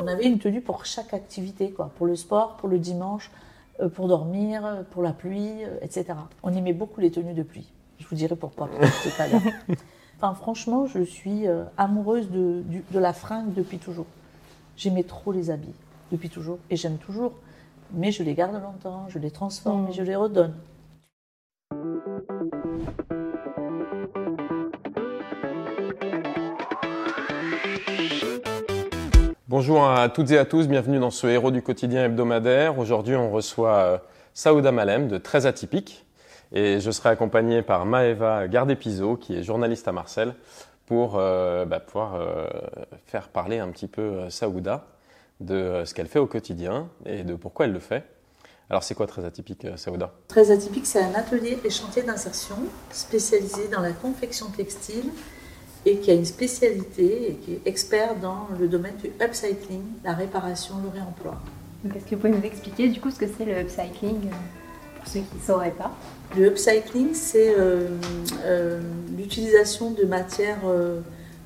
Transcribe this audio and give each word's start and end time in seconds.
On 0.00 0.06
avait 0.06 0.26
une 0.26 0.38
tenue 0.38 0.60
pour 0.60 0.84
chaque 0.84 1.14
activité, 1.14 1.70
quoi. 1.70 1.90
Pour 1.96 2.06
le 2.06 2.16
sport, 2.16 2.56
pour 2.56 2.68
le 2.68 2.78
dimanche, 2.78 3.30
euh, 3.80 3.88
pour 3.88 4.08
dormir, 4.08 4.84
pour 4.90 5.02
la 5.02 5.12
pluie, 5.12 5.64
euh, 5.64 5.78
etc. 5.82 6.14
On 6.42 6.52
aimait 6.54 6.72
beaucoup 6.72 7.00
les 7.00 7.10
tenues 7.10 7.34
de 7.34 7.42
pluie. 7.42 7.70
Je 7.98 8.06
vous 8.06 8.16
dirai 8.16 8.36
pourquoi. 8.36 8.68
Enfin, 10.24 10.34
franchement, 10.34 10.86
je 10.86 11.02
suis 11.02 11.48
euh, 11.48 11.64
amoureuse 11.76 12.30
de, 12.30 12.62
la 12.94 13.12
fringue 13.12 13.54
depuis 13.54 13.78
toujours. 13.78 14.06
J'aimais 14.76 15.02
trop 15.02 15.32
les 15.32 15.50
habits 15.50 15.74
depuis 16.12 16.28
toujours 16.30 16.58
et 16.70 16.76
j'aime 16.76 16.98
toujours. 16.98 17.32
Mais 17.92 18.12
je 18.12 18.22
les 18.22 18.34
garde 18.34 18.54
longtemps, 18.54 19.06
je 19.08 19.18
les 19.18 19.32
transforme 19.32 19.86
Mm. 19.86 19.88
et 19.88 19.92
je 19.92 20.02
les 20.04 20.14
redonne. 20.14 20.54
Bonjour 29.62 29.88
à 29.88 30.08
toutes 30.08 30.32
et 30.32 30.38
à 30.38 30.44
tous, 30.44 30.66
bienvenue 30.66 30.98
dans 30.98 31.12
ce 31.12 31.24
héros 31.28 31.52
du 31.52 31.62
quotidien 31.62 32.06
hebdomadaire. 32.06 32.80
Aujourd'hui, 32.80 33.14
on 33.14 33.30
reçoit 33.30 33.76
euh, 33.76 33.98
Saouda 34.34 34.72
Malem 34.72 35.06
de 35.06 35.18
Très 35.18 35.46
Atypique 35.46 36.04
et 36.50 36.80
je 36.80 36.90
serai 36.90 37.10
accompagné 37.10 37.62
par 37.62 37.86
Maëva 37.86 38.48
Gardépiso 38.48 39.14
qui 39.16 39.36
est 39.36 39.44
journaliste 39.44 39.86
à 39.86 39.92
Marseille 39.92 40.32
pour 40.86 41.14
euh, 41.14 41.64
bah, 41.64 41.78
pouvoir 41.78 42.16
euh, 42.16 42.48
faire 43.06 43.28
parler 43.28 43.60
un 43.60 43.68
petit 43.68 43.86
peu 43.86 44.28
Saouda 44.30 44.84
de 45.38 45.84
ce 45.84 45.94
qu'elle 45.94 46.08
fait 46.08 46.18
au 46.18 46.26
quotidien 46.26 46.88
et 47.06 47.22
de 47.22 47.36
pourquoi 47.36 47.66
elle 47.66 47.72
le 47.72 47.78
fait. 47.78 48.02
Alors, 48.68 48.82
c'est 48.82 48.96
quoi 48.96 49.06
Très 49.06 49.24
Atypique, 49.24 49.64
Saouda? 49.76 50.10
Très 50.26 50.50
atypique, 50.50 50.86
c'est 50.86 51.02
un 51.04 51.14
atelier 51.14 51.56
et 51.62 51.70
chantier 51.70 52.02
d'insertion 52.02 52.56
spécialisé 52.90 53.68
dans 53.68 53.80
la 53.80 53.92
confection 53.92 54.46
textile 54.46 55.12
et 55.84 55.96
qui 55.96 56.10
a 56.10 56.14
une 56.14 56.24
spécialité 56.24 57.30
et 57.30 57.34
qui 57.34 57.52
est 57.54 57.62
expert 57.66 58.16
dans 58.16 58.48
le 58.58 58.68
domaine 58.68 58.96
du 59.02 59.10
upcycling, 59.20 59.82
la 60.04 60.12
réparation, 60.12 60.76
le 60.82 60.88
réemploi. 60.88 61.40
Est-ce 61.84 62.04
que 62.04 62.14
vous 62.14 62.20
pouvez 62.20 62.32
nous 62.32 62.44
expliquer 62.44 62.88
du 62.88 63.00
coup 63.00 63.10
ce 63.10 63.18
que 63.18 63.26
c'est 63.26 63.44
le 63.44 63.58
upcycling 63.58 64.26
euh, 64.26 64.98
pour 64.98 65.08
ceux 65.08 65.20
qui 65.20 65.36
ne 65.36 65.42
sauraient 65.44 65.74
pas? 65.76 65.90
Le 66.36 66.46
upcycling, 66.46 67.12
c'est 67.12 67.54
euh, 67.58 67.88
euh, 68.44 68.80
l'utilisation 69.18 69.90
de 69.90 70.04
matières 70.04 70.60
euh, 70.64 71.00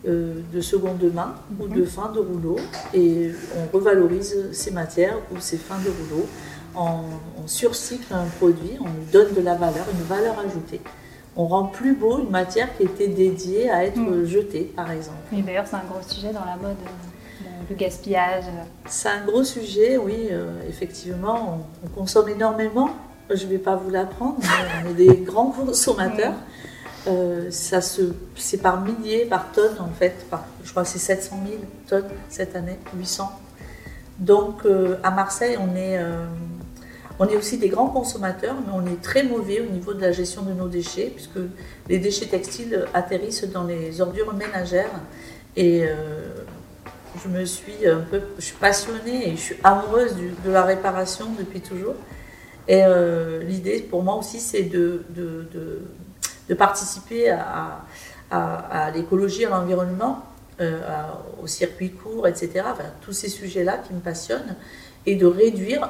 de 0.04 0.60
seconde 0.60 1.02
main 1.12 1.34
ou 1.58 1.66
de 1.66 1.84
fin 1.84 2.12
de 2.12 2.20
rouleau 2.20 2.56
et 2.94 3.32
on 3.56 3.76
revalorise 3.76 4.52
ces 4.52 4.70
matières 4.70 5.18
ou 5.32 5.40
ces 5.40 5.56
fins 5.56 5.80
de 5.84 5.90
rouleau. 5.90 6.26
On, 6.76 7.00
on 7.42 7.46
surcycle 7.48 8.12
un 8.12 8.26
produit, 8.38 8.76
on 8.78 8.84
lui 8.84 9.06
donne 9.10 9.34
de 9.34 9.40
la 9.40 9.54
valeur, 9.54 9.84
une 9.90 10.06
valeur 10.06 10.38
ajoutée. 10.38 10.80
On 11.36 11.46
rend 11.46 11.64
plus 11.64 11.94
beau 11.94 12.18
une 12.20 12.30
matière 12.30 12.74
qui 12.76 12.84
était 12.84 13.08
dédiée 13.08 13.70
à 13.70 13.84
être 13.84 13.98
Mm. 13.98 14.24
jetée, 14.24 14.72
par 14.74 14.90
exemple. 14.90 15.18
Et 15.36 15.42
d'ailleurs, 15.42 15.66
c'est 15.66 15.76
un 15.76 15.84
gros 15.90 16.00
sujet 16.06 16.32
dans 16.32 16.44
la 16.44 16.56
mode, 16.56 16.76
euh, 16.82 17.46
le- 17.68 17.74
gaspillage. 17.76 18.44
euh. 18.46 18.62
C'est 18.86 19.08
un 19.10 19.24
gros 19.24 19.44
sujet, 19.44 19.96
oui, 19.98 20.28
euh, 20.30 20.50
effectivement. 20.68 21.60
On, 21.82 21.86
on 21.86 21.90
consomme 21.90 22.28
énormément. 22.30 22.90
Je 23.28 23.44
ne 23.44 23.50
vais 23.50 23.58
pas 23.58 23.76
vous 23.76 23.90
l'apprendre, 23.90 24.36
mais 24.40 24.46
on 24.86 24.90
est 24.90 24.94
des 24.94 25.16
grands 25.24 25.50
consommateurs. 25.50 26.34
Euh, 27.08 27.50
ça 27.50 27.80
se, 27.82 28.02
c'est 28.34 28.58
par 28.62 28.80
milliers, 28.80 29.26
par 29.26 29.52
tonnes 29.52 29.76
en 29.78 29.88
fait. 29.96 30.26
Par, 30.30 30.44
je 30.64 30.70
crois 30.70 30.82
que 30.84 30.88
c'est 30.88 30.98
700 30.98 31.36
000 31.46 31.58
tonnes 31.88 32.08
cette 32.28 32.56
année, 32.56 32.78
800. 32.96 33.30
Donc 34.18 34.64
euh, 34.64 34.96
à 35.04 35.10
Marseille, 35.10 35.56
on 35.60 35.76
est, 35.76 35.98
euh, 35.98 36.24
on 37.18 37.26
est 37.28 37.36
aussi 37.36 37.56
des 37.58 37.68
grands 37.68 37.88
consommateurs, 37.88 38.56
mais 38.66 38.72
on 38.74 38.86
est 38.86 39.00
très 39.00 39.22
mauvais 39.22 39.60
au 39.60 39.70
niveau 39.70 39.94
de 39.94 40.00
la 40.00 40.12
gestion 40.12 40.42
de 40.42 40.52
nos 40.52 40.68
déchets, 40.68 41.12
puisque 41.14 41.38
les 41.88 41.98
déchets 41.98 42.26
textiles 42.26 42.86
atterrissent 42.92 43.48
dans 43.50 43.64
les 43.64 44.00
ordures 44.00 44.34
ménagères. 44.34 44.90
Et 45.56 45.86
euh, 45.86 45.94
je 47.22 47.28
me 47.28 47.44
suis 47.46 47.86
un 47.86 48.00
peu, 48.00 48.20
je 48.38 48.44
suis 48.44 48.56
passionnée 48.56 49.28
et 49.28 49.30
je 49.32 49.40
suis 49.40 49.56
amoureuse 49.64 50.14
de 50.44 50.50
la 50.50 50.62
réparation 50.62 51.26
depuis 51.38 51.60
toujours. 51.60 51.94
Et 52.68 52.82
euh, 52.84 53.42
l'idée 53.42 53.80
pour 53.80 54.02
moi 54.02 54.16
aussi, 54.16 54.38
c'est 54.40 54.64
de, 54.64 55.02
participer 56.58 57.30
à, 57.30 58.90
l'écologie, 58.94 59.46
à 59.46 59.50
l'environnement, 59.50 60.22
euh, 60.60 60.80
au 61.42 61.46
circuit 61.46 61.92
court, 61.92 62.26
etc. 62.26 62.64
Tous 63.00 63.12
ces 63.12 63.28
sujets-là 63.28 63.78
qui 63.78 63.94
me 63.94 64.00
passionnent 64.00 64.56
et 65.06 65.14
de 65.16 65.26
réduire 65.26 65.88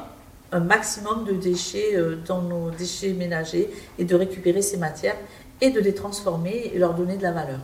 un 0.57 0.61
maximum 0.61 1.25
de 1.25 1.33
déchets 1.33 1.93
euh, 1.95 2.17
dans 2.27 2.43
nos 2.43 2.71
déchets 2.71 3.13
ménagers 3.13 3.71
et 3.99 4.05
de 4.05 4.15
récupérer 4.15 4.63
ces 4.63 4.79
matières 4.79 5.17
et 5.61 5.71
de 5.71 5.81
les 5.81 5.95
transformer 5.95 6.71
et 6.73 6.79
leur 6.79 6.95
donner 6.95 7.17
de 7.17 7.23
la 7.23 7.33
valeur. 7.33 7.61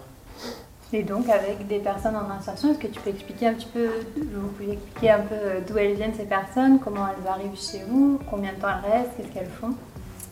Et 0.94 1.02
donc, 1.02 1.26
avec 1.31 1.66
des 1.66 1.78
personnes 1.78 2.16
en 2.16 2.31
insertion, 2.31 2.70
est-ce 2.70 2.78
que 2.78 2.86
tu 2.86 3.00
peux 3.00 3.10
expliquer 3.10 3.47
un 3.47 3.54
petit 3.54 3.72
peu, 3.72 3.86
vous 4.16 4.48
pouvez 4.48 4.72
expliquer 4.72 5.10
un 5.10 5.20
peu 5.20 5.34
euh, 5.34 5.60
d'où 5.66 5.78
elles 5.78 5.94
viennent 5.94 6.14
ces 6.14 6.25
personnes, 6.26 6.81
comment 6.84 7.06
elles 7.08 7.26
arrivent 7.26 7.58
chez 7.58 7.82
vous, 7.88 8.20
combien 8.31 8.52
de 8.52 8.60
temps 8.60 8.69
elles 8.84 8.92
restent, 8.92 9.12
qu'est-ce 9.16 9.32
qu'elles 9.32 9.56
font? 9.60 9.75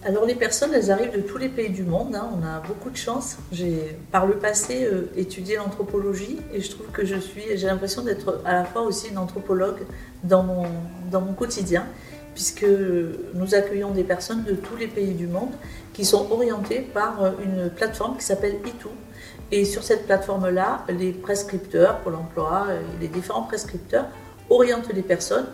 Alors 0.03 0.25
les 0.25 0.35
personnes, 0.35 0.71
elles 0.75 0.91
arrivent 0.91 1.13
de 1.15 1.21
tous 1.21 1.37
les 1.37 1.51
pays 1.51 1.69
du 1.69 1.83
monde. 1.83 2.15
hein. 2.15 2.31
On 2.35 2.43
a 2.47 2.61
beaucoup 2.67 2.89
de 2.89 2.97
chance. 2.97 3.37
J'ai 3.53 3.99
par 4.11 4.25
le 4.27 4.35
passé 4.35 4.85
euh, 4.85 5.11
étudié 5.15 5.57
l'anthropologie 5.57 6.39
et 6.55 6.61
je 6.63 6.71
trouve 6.71 6.87
que 6.87 7.05
je 7.05 7.17
suis, 7.17 7.43
j'ai 7.55 7.67
l'impression 7.67 8.03
d'être 8.03 8.41
à 8.47 8.55
la 8.55 8.65
fois 8.65 8.83
aussi 8.83 9.09
une 9.09 9.19
anthropologue 9.19 9.81
dans 10.25 10.43
mon, 10.43 10.65
dans 11.11 11.21
mon 11.21 11.35
quotidien, 11.35 11.85
puisque 12.35 12.67
nous 13.35 13.55
accueillons 13.55 13.91
des 13.91 14.05
personnes 14.05 14.45
de 14.45 14.53
tous 14.53 14.77
les 14.77 14.87
pays 14.87 15.15
du 15.15 15.27
monde 15.27 15.53
qui 15.93 16.05
sont 16.05 16.31
orientées 16.31 16.81
par 16.81 17.23
euh, 17.23 17.31
une 17.45 17.71
plateforme 17.71 18.17
qui 18.17 18.25
s'appelle 18.25 18.57
ITU. 18.65 18.89
Et 19.53 19.65
sur 19.65 19.83
cette 19.83 20.07
plateforme-là, 20.07 20.85
les 20.89 21.13
prescripteurs 21.13 21.99
pour 22.01 22.13
l'emploi, 22.13 22.67
euh, 22.69 22.81
les 23.01 23.09
différents 23.09 23.43
prescripteurs 23.43 24.07
orientent 24.49 24.93
les 24.93 25.03
personnes. 25.03 25.47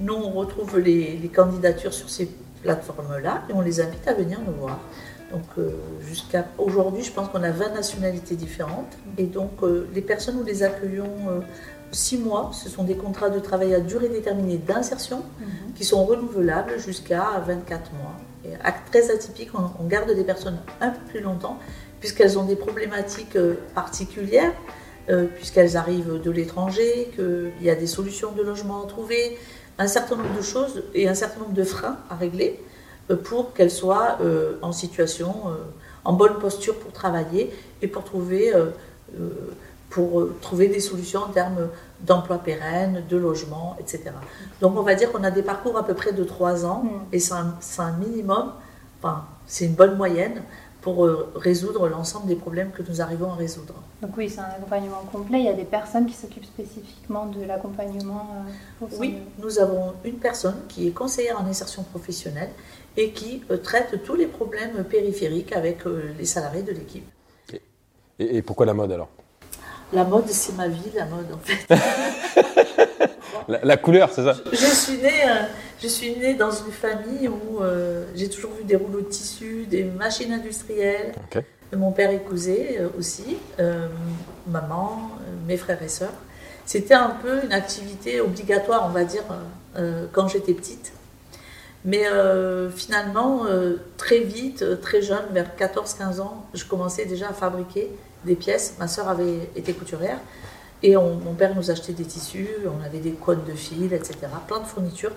Nous, 0.00 0.14
on 0.14 0.30
retrouve 0.30 0.78
les, 0.78 1.30
candidatures 1.32 1.94
sur 1.94 2.10
ces 2.10 2.28
plateformes-là 2.62 3.42
et 3.48 3.52
on 3.52 3.60
les 3.60 3.80
invite 3.80 4.06
à 4.08 4.14
venir 4.14 4.40
nous 4.44 4.54
voir. 4.54 4.80
Donc 5.30 5.44
euh, 5.58 5.70
jusqu'à 6.08 6.46
aujourd'hui, 6.58 7.04
je 7.04 7.12
pense 7.12 7.28
qu'on 7.28 7.42
a 7.42 7.50
20 7.50 7.74
nationalités 7.74 8.34
différentes. 8.34 8.96
Et 9.18 9.24
donc 9.24 9.50
euh, 9.62 9.86
les 9.94 10.02
personnes, 10.02 10.36
nous 10.36 10.44
les 10.44 10.62
accueillons 10.62 11.42
six 11.92 12.18
mois. 12.18 12.50
Ce 12.52 12.68
sont 12.68 12.84
des 12.84 12.96
contrats 12.96 13.30
de 13.30 13.38
travail 13.40 13.74
à 13.74 13.80
durée 13.80 14.08
déterminée 14.08 14.58
d'insertion 14.58 15.22
qui 15.74 15.84
sont 15.84 16.04
renouvelables 16.04 16.78
jusqu'à 16.78 17.42
24 17.46 17.92
mois. 17.94 18.14
Et 18.44 18.54
à- 18.62 18.72
très 18.90 19.10
atypique, 19.10 19.50
on, 19.54 19.70
on 19.82 19.86
garde 19.86 20.12
des 20.14 20.24
personnes 20.24 20.58
un 20.80 20.90
peu 20.90 21.00
plus 21.10 21.20
longtemps 21.20 21.58
puisqu'elles 22.00 22.38
ont 22.38 22.44
des 22.44 22.56
problématiques 22.56 23.34
euh, 23.36 23.54
particulières, 23.74 24.52
euh, 25.08 25.24
puisqu'elles 25.24 25.76
arrivent 25.78 26.20
de 26.22 26.30
l'étranger, 26.30 27.10
qu'il 27.16 27.52
y 27.62 27.70
a 27.70 27.74
des 27.74 27.86
solutions 27.86 28.32
de 28.32 28.42
logement 28.42 28.84
à 28.84 28.86
trouver, 28.86 29.38
un 29.78 29.86
certain 29.86 30.16
nombre 30.16 30.36
de 30.36 30.42
choses 30.42 30.82
et 30.94 31.08
un 31.08 31.14
certain 31.14 31.40
nombre 31.40 31.54
de 31.54 31.64
freins 31.64 31.96
à 32.10 32.14
régler 32.16 32.60
euh, 33.10 33.16
pour 33.16 33.54
qu'elles 33.54 33.70
soient 33.70 34.18
euh, 34.20 34.58
en 34.60 34.72
situation, 34.72 35.34
euh, 35.48 35.52
en 36.04 36.12
bonne 36.12 36.38
posture 36.38 36.78
pour 36.78 36.92
travailler 36.92 37.50
et 37.80 37.88
pour 37.88 38.04
trouver, 38.04 38.52
pour 39.94 40.20
euh, 40.20 40.34
trouver 40.46 40.66
des 40.68 40.80
solutions 40.80 41.20
en 41.28 41.28
termes 41.40 41.68
d'emploi 42.00 42.38
pérenne, 42.38 43.04
de 43.08 43.16
logement, 43.16 43.76
etc. 43.78 44.02
Donc 44.60 44.72
on 44.76 44.82
va 44.82 44.94
dire 45.00 45.08
qu'on 45.12 45.22
a 45.24 45.30
des 45.30 45.42
parcours 45.52 45.76
à 45.78 45.84
peu 45.88 45.94
près 45.94 46.12
de 46.12 46.24
trois 46.24 46.56
ans 46.66 46.82
Mm. 46.84 46.88
et 47.14 47.20
c'est 47.20 47.34
un, 47.88 47.92
minimum, 48.04 48.46
enfin 48.98 49.16
c'est 49.46 49.66
une 49.66 49.74
bonne 49.74 49.96
moyenne 49.96 50.42
pour 50.84 51.06
euh, 51.06 51.32
résoudre 51.36 51.88
l'ensemble 51.88 52.26
des 52.26 52.34
problèmes 52.44 52.70
que 52.76 52.82
nous 52.88 53.00
arrivons 53.00 53.30
à 53.30 53.36
résoudre. 53.36 53.74
Donc 54.02 54.10
oui, 54.18 54.28
c'est 54.28 54.40
un 54.40 54.52
accompagnement 54.58 55.02
complet. 55.12 55.38
Il 55.38 55.46
y 55.46 55.48
a 55.48 55.54
des 55.54 55.70
personnes 55.78 56.06
qui 56.06 56.14
s'occupent 56.14 56.44
spécifiquement 56.56 57.24
de 57.26 57.42
l'accompagnement 57.44 58.26
euh, 58.82 58.86
Oui, 58.98 59.10
de- 59.12 59.42
nous 59.44 59.58
avons 59.60 59.94
une 60.04 60.18
personne 60.28 60.56
qui 60.68 60.88
est 60.88 60.90
conseillère 60.90 61.40
en 61.40 61.46
insertion 61.46 61.82
professionnelle 61.84 62.50
et 62.96 63.12
qui 63.12 63.42
euh, 63.50 63.56
traite 63.58 64.02
tous 64.04 64.16
les 64.16 64.26
problèmes 64.26 64.82
périphériques 64.84 65.52
avec 65.52 65.86
euh, 65.86 66.12
les 66.18 66.26
salariés 66.26 66.62
de 66.62 66.72
l'équipe. 66.72 67.06
et, 68.18 68.36
et 68.38 68.42
pourquoi 68.42 68.66
la 68.66 68.74
mode 68.74 68.92
alors? 68.92 69.08
La 69.94 70.04
mode, 70.04 70.28
c'est 70.28 70.54
ma 70.56 70.68
vie, 70.68 70.90
la 70.94 71.06
mode 71.06 71.26
en 71.32 71.38
fait. 71.38 71.66
la, 73.48 73.60
la 73.62 73.76
couleur, 73.76 74.10
c'est 74.12 74.24
ça 74.24 74.34
Je 74.50 74.56
suis 74.56 74.98
née, 74.98 75.22
euh, 75.24 75.44
je 75.82 75.88
suis 75.88 76.16
née 76.16 76.34
dans 76.34 76.50
une 76.50 76.72
famille 76.72 77.28
où 77.28 77.62
euh, 77.62 78.04
j'ai 78.14 78.28
toujours 78.28 78.52
vu 78.52 78.64
des 78.64 78.76
rouleaux 78.76 79.00
de 79.00 79.08
tissu, 79.08 79.66
des 79.66 79.84
machines 79.84 80.32
industrielles. 80.32 81.12
Mon 81.76 81.92
père 81.92 82.10
est 82.10 82.22
cousé 82.22 82.78
euh, 82.78 82.88
aussi, 82.98 83.36
maman, 84.46 85.10
mes 85.46 85.56
frères 85.56 85.82
et 85.82 85.88
sœurs. 85.88 86.12
C'était 86.66 86.94
un 86.94 87.10
peu 87.10 87.44
une 87.44 87.52
activité 87.52 88.20
obligatoire, 88.20 88.86
on 88.86 88.90
va 88.90 89.04
dire, 89.04 89.24
quand 90.12 90.28
j'étais 90.28 90.54
petite. 90.54 90.92
Mais 91.84 92.06
euh, 92.06 92.70
finalement, 92.70 93.44
euh, 93.44 93.76
très 93.98 94.20
vite, 94.20 94.80
très 94.80 95.02
jeune, 95.02 95.24
vers 95.32 95.50
14-15 95.58 96.20
ans, 96.20 96.46
je 96.54 96.64
commençais 96.64 97.04
déjà 97.04 97.28
à 97.28 97.32
fabriquer 97.34 97.90
des 98.24 98.34
pièces. 98.36 98.76
Ma 98.78 98.88
sœur 98.88 99.08
avait 99.08 99.48
été 99.56 99.72
couturière 99.72 100.18
et 100.82 100.96
on- 100.96 101.14
mon 101.16 101.34
père 101.34 101.54
nous 101.54 101.70
achetait 101.70 101.92
des 101.92 102.04
tissus, 102.04 102.48
on 102.66 102.84
avait 102.84 102.98
des 102.98 103.12
cônes 103.12 103.44
de 103.46 103.52
fil, 103.52 103.92
etc. 103.92 104.14
Plein 104.46 104.60
de 104.60 104.66
fournitures. 104.66 105.12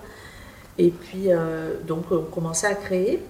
Et 0.80 0.90
puis, 0.90 1.32
euh, 1.32 1.74
donc, 1.86 2.04
on 2.12 2.22
commençait 2.22 2.68
à 2.68 2.74
créer. 2.74 3.20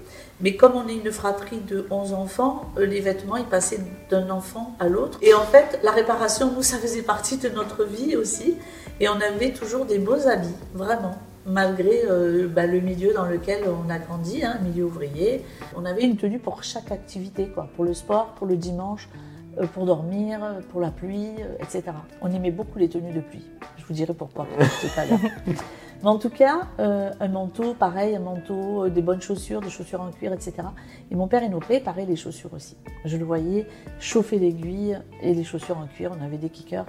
Mais 0.40 0.54
comme 0.54 0.74
on 0.76 0.86
est 0.86 0.94
une 0.94 1.10
fratrie 1.10 1.58
de 1.60 1.86
11 1.90 2.12
enfants, 2.12 2.70
euh, 2.78 2.84
les 2.84 3.00
vêtements, 3.00 3.36
ils 3.38 3.46
passaient 3.46 3.80
d'un 4.10 4.28
enfant 4.30 4.76
à 4.78 4.88
l'autre. 4.88 5.18
Et 5.22 5.32
en 5.34 5.42
fait, 5.44 5.80
la 5.82 5.90
réparation, 5.90 6.52
nous, 6.52 6.62
ça 6.62 6.76
faisait 6.76 7.02
partie 7.02 7.38
de 7.38 7.48
notre 7.48 7.84
vie 7.84 8.16
aussi. 8.16 8.56
Et 9.00 9.08
on 9.08 9.14
avait 9.14 9.52
toujours 9.52 9.86
des 9.86 9.98
beaux 9.98 10.28
habits, 10.28 10.54
vraiment, 10.74 11.16
malgré 11.46 12.02
euh, 12.04 12.46
bah, 12.48 12.66
le 12.66 12.80
milieu 12.80 13.14
dans 13.14 13.24
lequel 13.24 13.64
on 13.66 13.88
a 13.90 13.98
grandi, 13.98 14.44
hein, 14.44 14.58
milieu 14.62 14.84
ouvrier. 14.84 15.42
On 15.74 15.86
avait 15.86 16.02
une 16.02 16.18
tenue 16.18 16.38
pour 16.38 16.62
chaque 16.62 16.92
activité, 16.92 17.48
quoi, 17.48 17.66
pour 17.74 17.84
le 17.86 17.94
sport, 17.94 18.34
pour 18.36 18.46
le 18.46 18.56
dimanche, 18.56 19.08
pour 19.72 19.86
dormir, 19.86 20.40
pour 20.70 20.80
la 20.80 20.90
pluie, 20.90 21.30
euh, 21.40 21.56
etc. 21.58 21.84
On 22.22 22.30
aimait 22.30 22.50
beaucoup 22.50 22.78
les 22.78 22.88
tenues 22.88 23.12
de 23.12 23.20
pluie. 23.20 23.44
Je 23.76 23.84
vous 23.84 23.94
dirai 23.94 24.14
pourquoi. 24.14 24.46
Mais 26.02 26.08
en 26.08 26.18
tout 26.18 26.30
cas, 26.30 26.68
euh, 26.78 27.10
un 27.18 27.28
manteau, 27.28 27.74
pareil, 27.74 28.14
un 28.14 28.20
manteau, 28.20 28.84
euh, 28.84 28.90
des 28.90 29.02
bonnes 29.02 29.20
chaussures, 29.20 29.60
des 29.60 29.70
chaussures 29.70 30.00
en 30.00 30.10
cuir, 30.10 30.32
etc. 30.32 30.54
Et 31.10 31.16
mon 31.16 31.26
père, 31.26 31.42
il 31.42 31.50
nous 31.50 31.58
préparait 31.58 32.06
les 32.06 32.14
chaussures 32.14 32.54
aussi. 32.54 32.76
Je 33.04 33.16
le 33.16 33.24
voyais 33.24 33.66
chauffer 33.98 34.38
l'aiguille 34.38 34.98
et 35.22 35.34
les 35.34 35.42
chaussures 35.42 35.76
en 35.76 35.86
cuir. 35.86 36.12
On 36.18 36.24
avait 36.24 36.36
des 36.36 36.50
kickers. 36.50 36.86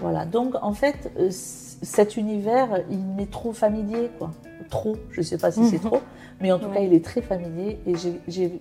Voilà. 0.00 0.26
Donc, 0.26 0.54
en 0.62 0.72
fait, 0.72 1.10
euh, 1.18 1.28
cet 1.30 2.16
univers, 2.16 2.84
il 2.88 3.04
m'est 3.04 3.30
trop 3.30 3.52
familier, 3.52 4.10
quoi. 4.18 4.30
Trop, 4.68 4.96
je 5.10 5.20
ne 5.20 5.24
sais 5.24 5.38
pas 5.38 5.50
si 5.50 5.66
c'est 5.66 5.80
trop, 5.80 6.00
mais 6.40 6.52
en 6.52 6.60
tout 6.60 6.68
cas, 6.68 6.78
il 6.78 6.94
est 6.94 7.04
très 7.04 7.22
familier. 7.22 7.80
Et 7.86 7.94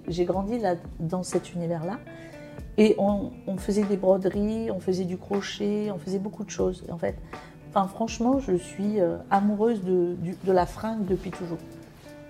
j'ai 0.08 0.26
grandi 0.26 0.58
là, 0.58 0.76
dans 1.00 1.22
cet 1.22 1.54
univers-là. 1.54 2.00
Et 2.80 2.96
on, 2.98 3.32
on, 3.46 3.58
faisait 3.58 3.84
des 3.84 3.98
broderies, 3.98 4.72
on 4.72 4.80
faisait 4.80 5.04
du 5.04 5.18
crochet, 5.18 5.92
on 5.94 6.00
faisait 6.00 6.18
beaucoup 6.18 6.44
de 6.44 6.50
choses. 6.50 6.84
En 6.90 6.98
fait, 6.98 7.16
Enfin, 7.70 7.88
franchement, 7.88 8.40
je 8.40 8.56
suis 8.56 9.00
euh, 9.00 9.18
amoureuse 9.30 9.84
de, 9.84 10.16
de, 10.44 10.52
la 10.52 10.66
fringue 10.66 11.06
depuis 11.06 11.30
toujours. 11.30 11.60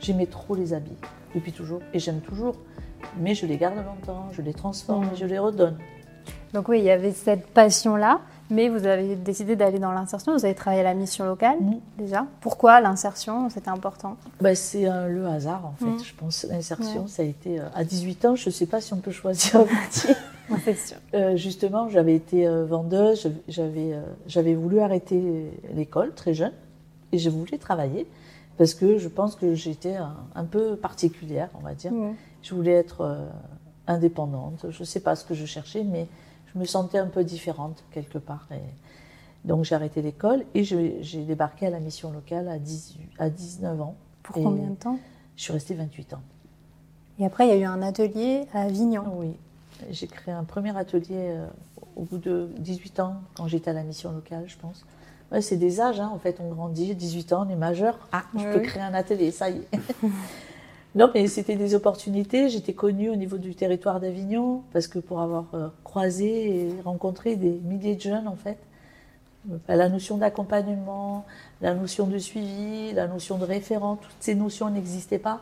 J'aimais 0.01 0.25
trop 0.25 0.53
les 0.53 0.73
habits 0.73 0.97
depuis 1.33 1.53
toujours 1.53 1.79
et 1.93 1.99
j'aime 1.99 2.19
toujours. 2.19 2.55
Mais 3.17 3.35
je 3.35 3.45
les 3.45 3.55
garde 3.55 3.77
longtemps, 3.77 4.27
je 4.33 4.41
les 4.41 4.53
transforme 4.53 5.05
et 5.13 5.15
je 5.15 5.25
les 5.25 5.39
redonne. 5.39 5.77
Donc 6.53 6.67
oui, 6.67 6.79
il 6.79 6.85
y 6.85 6.89
avait 6.89 7.13
cette 7.13 7.47
passion-là, 7.47 8.19
mais 8.49 8.67
vous 8.67 8.85
avez 8.85 9.15
décidé 9.15 9.55
d'aller 9.55 9.79
dans 9.79 9.93
l'insertion. 9.93 10.33
Vous 10.33 10.43
avez 10.43 10.55
travaillé 10.55 10.81
à 10.81 10.85
la 10.85 10.93
mission 10.93 11.23
locale 11.23 11.57
mm. 11.61 11.75
déjà. 11.97 12.25
Pourquoi 12.41 12.81
l'insertion 12.81 13.49
C'était 13.49 13.69
important? 13.69 14.17
Bah, 14.41 14.55
C'est 14.55 14.89
euh, 14.89 15.07
le 15.07 15.25
hasard 15.25 15.65
en 15.65 15.73
fait, 15.79 15.85
mm. 15.85 16.03
je 16.03 16.13
pense. 16.15 16.45
L'insertion, 16.49 17.07
ça 17.07 17.21
a 17.21 17.25
été 17.25 17.61
euh, 17.61 17.69
à 17.73 17.85
18 17.85 18.25
ans. 18.25 18.35
Je 18.35 18.49
ne 18.49 18.53
sais 18.53 18.65
pas 18.65 18.81
si 18.81 18.93
on 18.93 18.97
peut 18.97 19.11
choisir 19.11 19.61
un 19.61 19.65
métier. 19.65 20.15
Euh, 21.13 21.35
justement, 21.35 21.89
j'avais 21.89 22.15
été 22.15 22.47
euh, 22.47 22.65
vendeuse, 22.65 23.31
j'avais, 23.47 23.93
euh, 23.93 24.01
j'avais 24.27 24.55
voulu 24.55 24.79
arrêter 24.79 25.51
l'école 25.73 26.13
très 26.13 26.33
jeune 26.33 26.53
et 27.11 27.17
je 27.17 27.29
voulais 27.29 27.57
travailler 27.57 28.07
parce 28.57 28.73
que 28.73 28.97
je 28.97 29.07
pense 29.07 29.35
que 29.35 29.55
j'étais 29.55 29.95
un, 29.95 30.43
peu 30.43 30.75
particulière, 30.75 31.49
on 31.55 31.63
va 31.63 31.73
dire. 31.73 31.93
Je 32.41 32.53
voulais 32.53 32.73
être 32.73 33.29
indépendante. 33.87 34.65
Je 34.69 34.79
ne 34.81 34.85
sais 34.85 34.99
pas 34.99 35.15
ce 35.15 35.23
que 35.23 35.33
je 35.33 35.45
cherchais, 35.45 35.85
mais 35.85 36.07
je 36.53 36.59
me 36.59 36.65
sentais 36.65 36.97
un 36.97 37.07
peu 37.07 37.23
différente 37.23 37.85
quelque 37.91 38.17
part. 38.17 38.47
Et 38.51 39.47
donc 39.47 39.63
j'ai 39.63 39.75
arrêté 39.75 40.01
l'école 40.01 40.43
et 40.55 40.65
j'ai 40.65 41.23
débarqué 41.23 41.67
à 41.67 41.69
la 41.69 41.79
mission 41.79 42.11
locale 42.11 42.49
à, 42.49 42.59
18, 42.59 43.11
à 43.17 43.29
19 43.29 43.81
ans. 43.81 43.95
Pour 44.23 44.35
combien 44.35 44.71
de 44.71 44.75
temps? 44.75 44.99
Je 45.37 45.43
suis 45.43 45.53
restée 45.53 45.73
28 45.75 46.15
ans. 46.15 46.21
Et 47.17 47.25
après, 47.25 47.47
il 47.47 47.49
y 47.49 47.53
a 47.53 47.57
eu 47.57 47.63
un 47.63 47.81
atelier 47.81 48.45
à 48.53 48.63
Avignon. 48.63 49.03
Oui, 49.15 49.37
j'ai 49.89 50.07
créé 50.07 50.33
un 50.33 50.43
premier 50.43 50.75
atelier 50.77 51.07
euh, 51.11 51.47
au 51.95 52.03
bout 52.03 52.17
de 52.17 52.49
18 52.57 52.99
ans, 52.99 53.15
quand 53.35 53.47
j'étais 53.47 53.69
à 53.69 53.73
la 53.73 53.83
mission 53.83 54.11
locale, 54.11 54.43
je 54.47 54.57
pense. 54.57 54.85
Ouais, 55.31 55.41
c'est 55.41 55.57
des 55.57 55.79
âges, 55.79 55.99
hein, 55.99 56.09
en 56.13 56.17
fait, 56.17 56.39
on 56.39 56.49
grandit, 56.49 56.95
18 56.95 57.33
ans, 57.33 57.45
on 57.47 57.51
est 57.51 57.55
majeur. 57.55 57.99
Ah, 58.11 58.23
je 58.35 58.43
peux 58.51 58.59
créer 58.59 58.81
un 58.81 58.93
atelier, 58.93 59.31
ça 59.31 59.49
y 59.49 59.57
est. 59.57 59.79
non, 60.95 61.11
mais 61.13 61.27
c'était 61.27 61.55
des 61.55 61.75
opportunités. 61.75 62.49
J'étais 62.49 62.73
connue 62.73 63.09
au 63.09 63.15
niveau 63.15 63.37
du 63.37 63.53
territoire 63.53 63.99
d'Avignon, 63.99 64.63
parce 64.73 64.87
que 64.87 64.97
pour 64.97 65.21
avoir 65.21 65.45
euh, 65.53 65.67
croisé 65.83 66.67
et 66.67 66.81
rencontré 66.83 67.35
des 67.35 67.51
milliers 67.63 67.95
de 67.95 68.01
jeunes, 68.01 68.27
en 68.27 68.35
fait, 68.35 68.57
euh, 69.51 69.57
la 69.67 69.87
notion 69.87 70.17
d'accompagnement, 70.17 71.25
la 71.61 71.75
notion 71.75 72.07
de 72.07 72.17
suivi, 72.17 72.93
la 72.93 73.07
notion 73.07 73.37
de 73.37 73.45
référent, 73.45 73.97
toutes 73.97 74.11
ces 74.19 74.35
notions 74.35 74.69
n'existaient 74.69 75.19
pas. 75.19 75.41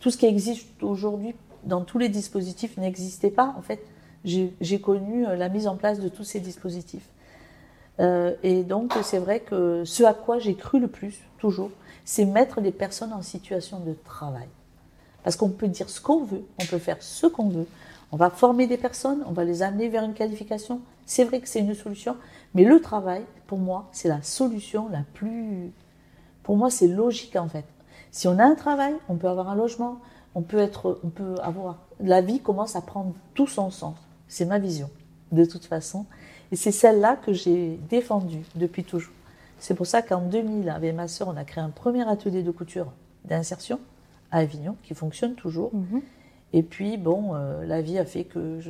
Tout 0.00 0.10
ce 0.10 0.16
qui 0.16 0.26
existe 0.26 0.82
aujourd'hui 0.82 1.34
dans 1.68 1.82
tous 1.82 1.98
les 1.98 2.08
dispositifs 2.08 2.76
n'existait 2.76 3.30
pas. 3.30 3.54
En 3.56 3.62
fait, 3.62 3.80
j'ai 4.24 4.80
connu 4.80 5.26
euh, 5.26 5.36
la 5.36 5.48
mise 5.48 5.68
en 5.68 5.76
place 5.76 6.00
de 6.00 6.08
tous 6.08 6.24
ces 6.24 6.40
dispositifs. 6.40 7.08
Euh, 8.00 8.34
et 8.42 8.62
donc, 8.62 8.94
c'est 9.02 9.18
vrai 9.18 9.40
que 9.40 9.84
ce 9.84 10.02
à 10.02 10.14
quoi 10.14 10.38
j'ai 10.38 10.54
cru 10.54 10.80
le 10.80 10.88
plus, 10.88 11.20
toujours, 11.38 11.70
c'est 12.04 12.24
mettre 12.24 12.60
les 12.60 12.72
personnes 12.72 13.12
en 13.12 13.22
situation 13.22 13.80
de 13.80 13.94
travail. 14.04 14.48
Parce 15.22 15.36
qu'on 15.36 15.50
peut 15.50 15.68
dire 15.68 15.88
ce 15.90 16.00
qu'on 16.00 16.24
veut, 16.24 16.42
on 16.60 16.64
peut 16.64 16.78
faire 16.78 17.02
ce 17.02 17.26
qu'on 17.26 17.48
veut. 17.48 17.66
On 18.12 18.16
va 18.16 18.30
former 18.30 18.66
des 18.66 18.78
personnes, 18.78 19.22
on 19.26 19.32
va 19.32 19.44
les 19.44 19.62
amener 19.62 19.88
vers 19.88 20.02
une 20.02 20.14
qualification. 20.14 20.80
C'est 21.04 21.24
vrai 21.24 21.40
que 21.40 21.48
c'est 21.48 21.60
une 21.60 21.74
solution, 21.74 22.16
mais 22.54 22.64
le 22.64 22.80
travail, 22.80 23.22
pour 23.46 23.58
moi, 23.58 23.88
c'est 23.92 24.08
la 24.08 24.22
solution 24.22 24.88
la 24.88 25.02
plus. 25.14 25.72
Pour 26.42 26.56
moi, 26.56 26.70
c'est 26.70 26.86
logique 26.86 27.36
en 27.36 27.48
fait. 27.48 27.64
Si 28.10 28.26
on 28.26 28.38
a 28.38 28.44
un 28.44 28.54
travail, 28.54 28.94
on 29.08 29.16
peut 29.16 29.28
avoir 29.28 29.50
un 29.50 29.54
logement, 29.54 29.98
on 30.38 30.42
peut 30.42 30.58
être, 30.58 31.00
on 31.02 31.08
peut 31.08 31.34
avoir. 31.42 31.80
La 31.98 32.20
vie 32.20 32.38
commence 32.38 32.76
à 32.76 32.80
prendre 32.80 33.12
tout 33.34 33.48
son 33.48 33.72
sens. 33.72 33.96
C'est 34.28 34.44
ma 34.44 34.60
vision, 34.60 34.88
de 35.32 35.44
toute 35.44 35.64
façon. 35.64 36.06
Et 36.52 36.56
c'est 36.56 36.70
celle-là 36.70 37.16
que 37.16 37.32
j'ai 37.32 37.76
défendue 37.90 38.44
depuis 38.54 38.84
toujours. 38.84 39.12
C'est 39.58 39.74
pour 39.74 39.86
ça 39.86 40.00
qu'en 40.00 40.20
2000, 40.20 40.70
avec 40.70 40.94
ma 40.94 41.08
sœur, 41.08 41.26
on 41.26 41.36
a 41.36 41.42
créé 41.42 41.62
un 41.62 41.70
premier 41.70 42.08
atelier 42.08 42.44
de 42.44 42.52
couture 42.52 42.92
d'insertion 43.24 43.80
à 44.30 44.38
Avignon, 44.38 44.76
qui 44.84 44.94
fonctionne 44.94 45.34
toujours. 45.34 45.74
Mhm. 45.74 46.02
Et 46.52 46.62
puis, 46.62 46.98
bon, 46.98 47.34
euh, 47.34 47.66
la 47.66 47.82
vie 47.82 47.98
a 47.98 48.04
fait 48.04 48.22
que 48.22 48.60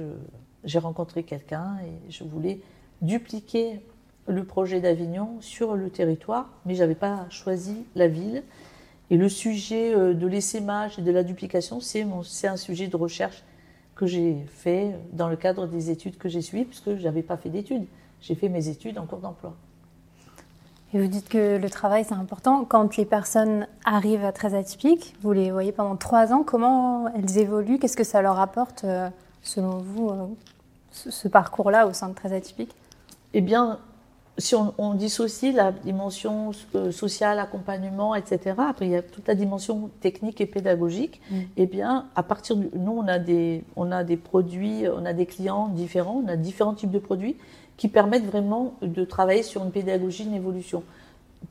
j'ai 0.64 0.78
rencontré 0.78 1.22
quelqu'un 1.22 1.76
et 1.84 2.10
je 2.10 2.24
voulais 2.24 2.60
dupliquer 3.02 3.82
le 4.26 4.44
projet 4.44 4.80
d'Avignon 4.80 5.36
sur 5.40 5.76
le 5.76 5.90
territoire, 5.90 6.48
mais 6.64 6.74
je 6.74 6.80
n'avais 6.80 6.94
pas 6.94 7.26
choisi 7.28 7.84
la 7.94 8.08
ville. 8.08 8.42
Et 9.10 9.16
le 9.16 9.28
sujet 9.28 9.94
euh, 9.94 10.14
de 10.14 10.26
l'essaimage 10.26 10.98
et 10.98 11.02
de 11.02 11.10
la 11.10 11.22
duplication, 11.22 11.80
c'est 11.80 12.46
un 12.46 12.56
sujet 12.56 12.88
de 12.88 12.96
recherche 12.96 13.42
que 13.94 14.06
j'ai 14.06 14.36
fait 14.46 14.94
dans 15.12 15.28
le 15.28 15.36
cadre 15.36 15.66
des 15.66 15.90
études 15.90 16.18
que 16.18 16.28
j'ai 16.28 16.40
suivies, 16.40 16.64
puisque 16.64 16.96
je 16.96 17.02
n'avais 17.02 17.22
pas 17.22 17.36
fait 17.36 17.48
d'études. 17.48 17.86
J'ai 18.20 18.34
fait 18.34 18.48
mes 18.48 18.68
études 18.68 18.98
en 18.98 19.06
cours 19.06 19.18
d'emploi. 19.18 19.54
Et 20.94 21.00
vous 21.00 21.08
dites 21.08 21.28
que 21.28 21.58
le 21.58 21.70
travail, 21.70 22.04
c'est 22.08 22.14
important. 22.14 22.64
Quand 22.64 22.96
les 22.96 23.04
personnes 23.04 23.66
arrivent 23.84 24.24
à 24.24 24.32
très 24.32 24.54
atypiques, 24.54 25.14
vous 25.20 25.32
les 25.32 25.50
voyez 25.50 25.72
pendant 25.72 25.96
trois 25.96 26.32
ans, 26.32 26.42
comment 26.42 27.08
elles 27.14 27.38
évoluent? 27.38 27.78
Qu'est-ce 27.78 27.96
que 27.96 28.04
ça 28.04 28.22
leur 28.22 28.40
apporte, 28.40 28.84
euh, 28.84 29.10
selon 29.42 29.78
vous, 29.78 30.08
euh, 30.08 30.26
ce 30.92 31.28
parcours-là 31.28 31.86
au 31.86 31.92
sein 31.92 32.08
de 32.08 32.14
très 32.14 32.32
atypiques 32.32 32.74
Eh 33.34 33.42
bien, 33.42 33.78
si 34.38 34.54
on, 34.54 34.94
dissocie 34.94 35.52
la 35.52 35.72
dimension 35.72 36.52
euh, 36.76 36.92
sociale, 36.92 37.40
accompagnement, 37.40 38.14
etc., 38.14 38.54
après 38.56 38.86
il 38.86 38.92
y 38.92 38.96
a 38.96 39.02
toute 39.02 39.26
la 39.26 39.34
dimension 39.34 39.90
technique 40.00 40.40
et 40.40 40.46
pédagogique, 40.46 41.20
mm. 41.30 41.36
eh 41.56 41.66
bien, 41.66 42.06
à 42.14 42.22
partir 42.22 42.56
de 42.56 42.70
nous, 42.76 42.92
on 42.92 43.08
a, 43.08 43.18
des, 43.18 43.64
on 43.74 43.90
a 43.90 44.04
des 44.04 44.16
produits, 44.16 44.84
on 44.88 45.04
a 45.04 45.12
des 45.12 45.26
clients 45.26 45.68
différents, 45.68 46.22
on 46.24 46.28
a 46.28 46.36
différents 46.36 46.74
types 46.74 46.92
de 46.92 47.00
produits 47.00 47.36
qui 47.76 47.88
permettent 47.88 48.26
vraiment 48.26 48.74
de 48.82 49.04
travailler 49.04 49.42
sur 49.42 49.64
une 49.64 49.70
pédagogie, 49.70 50.24
une 50.24 50.34
évolution. 50.34 50.82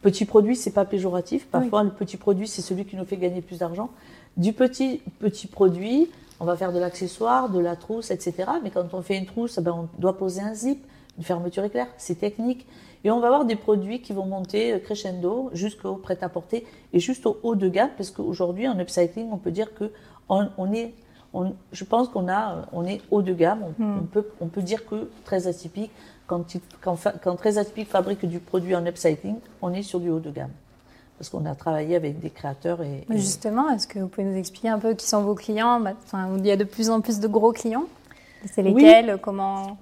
Petit 0.02 0.26
produit, 0.26 0.56
c'est 0.56 0.72
pas 0.72 0.86
péjoratif. 0.86 1.48
Parfois, 1.48 1.84
le 1.84 1.90
petit 1.90 2.18
produit, 2.18 2.48
c'est 2.48 2.62
celui 2.62 2.86
qui 2.86 2.96
nous 2.96 3.06
fait 3.06 3.18
gagner 3.18 3.42
plus 3.42 3.60
d'argent. 3.60 3.90
Du 4.36 4.52
petit, 4.54 5.02
petit 5.20 5.48
produit, 5.48 6.10
on 6.40 6.46
va 6.46 6.56
faire 6.56 6.74
de 6.74 6.80
l'accessoire, 6.80 7.50
de 7.50 7.60
la 7.60 7.76
trousse, 7.76 8.12
etc. 8.12 8.50
Mais 8.64 8.70
quand 8.70 8.94
on 8.94 9.02
fait 9.02 9.18
une 9.18 9.26
trousse, 9.26 9.58
eh 9.58 9.62
ben, 9.62 9.72
on 9.72 10.00
doit 10.00 10.18
poser 10.18 10.42
un 10.42 10.54
zip 10.54 10.86
une 11.18 11.24
fermeture 11.24 11.64
éclair, 11.64 11.88
c'est 11.98 12.20
technique. 12.20 12.66
Et 13.04 13.12
on 13.12 13.20
va 13.20 13.28
avoir 13.28 13.46
des 13.46 13.56
produits 13.56 14.02
qui 14.02 14.14
vont 14.14 14.26
monter 14.26 14.74
euh, 14.74 14.80
crescendo 14.80 15.50
jusqu'au 15.54 15.96
prêt-à-porter 15.96 16.66
et 16.94 17.00
juste 17.00 17.26
au 17.26 17.40
haut 17.44 17.56
de 17.56 17.70
gamme, 17.70 17.92
parce 17.96 18.12
qu'aujourd'hui, 18.12 18.68
en 18.68 18.78
upcycling, 18.80 19.30
on 19.32 19.38
peut 19.38 19.52
dire 19.52 19.74
que 19.74 19.92
on, 20.30 20.74
est, 20.74 20.94
je 21.72 21.84
pense 21.86 22.10
qu'on 22.10 22.28
a, 22.28 22.68
on 22.74 22.86
est 22.86 23.02
haut 23.12 23.22
de 23.22 23.34
gamme. 23.34 23.64
On, 23.80 23.84
hmm. 23.84 24.08
peut, 24.08 24.28
on 24.42 24.48
peut 24.48 24.62
dire 24.62 24.86
que 24.86 25.10
très 25.24 25.48
atypique, 25.48 25.92
quand, 26.26 26.44
quand, 26.82 26.98
quand 27.24 27.36
très 27.36 27.58
atypique 27.58 27.88
fabrique 27.88 28.26
du 28.26 28.40
produit 28.40 28.76
en 28.76 28.86
upcycling, 28.86 29.38
on 29.62 29.74
est 29.74 29.84
sur 29.84 30.00
du 30.00 30.10
haut 30.10 30.20
de 30.20 30.32
gamme 30.32 30.52
parce 31.18 31.30
qu'on 31.30 31.46
a 31.46 31.56
travaillé 31.56 31.96
avec 31.96 32.20
des 32.20 32.30
créateurs. 32.30 32.82
Et, 32.82 33.06
Justement, 33.10 33.70
est-ce 33.70 33.88
que 33.88 34.00
vous 34.00 34.08
pouvez 34.08 34.26
nous 34.26 34.38
expliquer 34.38 34.70
un 34.70 34.80
peu 34.80 34.94
qui 34.94 35.08
sont 35.08 35.22
vos 35.22 35.36
clients? 35.36 35.80
Bah, 35.80 35.94
enfin, 36.06 36.30
Il 36.38 36.46
y 36.46 36.52
a 36.52 36.58
de 36.58 36.64
plus 36.64 36.90
en 36.90 37.02
plus 37.02 37.20
de 37.20 37.28
gros 37.28 37.52
clients. 37.52 37.86
C'est 38.46 38.62
lesquels 38.62 39.18
Comment 39.22 39.78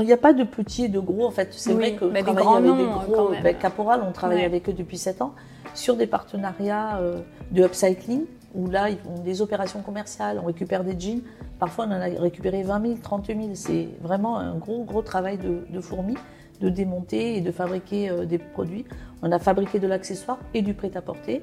Il 0.00 0.06
n'y 0.06 0.12
a 0.12 0.16
pas 0.16 0.32
de 0.32 0.44
petits 0.44 0.84
et 0.84 0.88
de 0.88 1.00
gros 1.00 1.26
en 1.26 1.30
fait. 1.30 1.48
C'est 1.52 1.72
vrai 1.72 1.94
que 1.94 2.04
mais 2.04 2.22
des 2.22 2.32
grands 2.32 2.56
avec 2.56 2.76
des 2.76 2.84
gros, 2.84 3.30
ben, 3.42 3.56
Caporal, 3.56 4.02
on 4.06 4.12
travaille 4.12 4.44
avec 4.44 4.68
eux 4.68 4.72
depuis 4.72 4.98
7 4.98 5.22
ans 5.22 5.34
sur 5.74 5.96
des 5.96 6.06
partenariats 6.06 6.98
euh, 6.98 7.20
de 7.50 7.64
upcycling 7.64 8.24
où 8.54 8.68
là 8.68 8.88
ils 8.88 8.98
font 8.98 9.18
des 9.22 9.42
opérations 9.42 9.82
commerciales, 9.82 10.40
on 10.42 10.46
récupère 10.46 10.84
des 10.84 10.98
jeans. 10.98 11.20
Parfois 11.58 11.86
on 11.88 11.92
en 11.92 12.00
a 12.00 12.20
récupéré 12.20 12.62
20 12.62 12.82
000, 12.82 12.94
30 13.02 13.26
000. 13.26 13.40
C'est 13.54 13.88
vraiment 14.00 14.38
un 14.38 14.56
gros 14.56 14.84
gros 14.84 15.02
travail 15.02 15.38
de, 15.38 15.80
fourmi 15.80 16.14
de 16.60 16.68
démonter 16.68 17.36
et 17.36 17.40
de 17.40 17.52
fabriquer 17.52 18.10
euh, 18.10 18.24
des 18.24 18.38
produits. 18.38 18.84
On 19.22 19.30
a 19.32 19.38
fabriqué 19.38 19.78
de 19.78 19.86
l'accessoire 19.86 20.38
et 20.54 20.62
du 20.62 20.74
prêt-à-porter. 20.74 21.42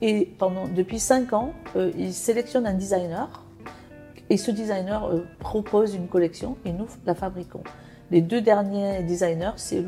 Et 0.00 0.32
pendant, 0.38 0.68
depuis 0.68 0.98
5 0.98 1.32
ans, 1.32 1.52
euh, 1.76 1.90
ils 1.96 2.12
sélectionnent 2.14 2.66
un 2.66 2.74
designer 2.74 3.44
et 4.30 4.36
ce 4.36 4.50
designer 4.50 5.06
euh, 5.06 5.26
propose 5.38 5.94
une 5.94 6.08
collection 6.08 6.56
et 6.64 6.72
nous 6.72 6.86
la 7.06 7.14
fabriquons. 7.14 7.62
les 8.10 8.20
deux 8.20 8.40
derniers 8.40 9.02
designers, 9.02 9.52
c'est 9.56 9.82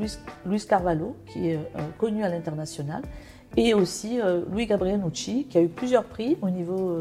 Luis, 0.47 0.67
Carvalho, 0.69 1.17
qui 1.27 1.51
est 1.51 1.59
connu 1.99 2.23
à 2.23 2.29
l'international, 2.29 3.03
et 3.57 3.75
aussi 3.75 4.21
Louis 4.53 4.67
Gabriel 4.67 5.01
Nucci, 5.01 5.47
qui 5.49 5.59
a 5.59 5.63
eu 5.63 5.69
plusieurs 5.69 6.05
prix 6.05 6.37
au 6.43 6.51
niveau 6.51 7.01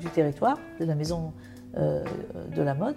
du 0.00 0.08
territoire, 0.08 0.58
de 0.80 0.86
la 0.86 0.94
maison 0.94 1.32
de 1.76 2.62
la 2.62 2.74
mode, 2.74 2.96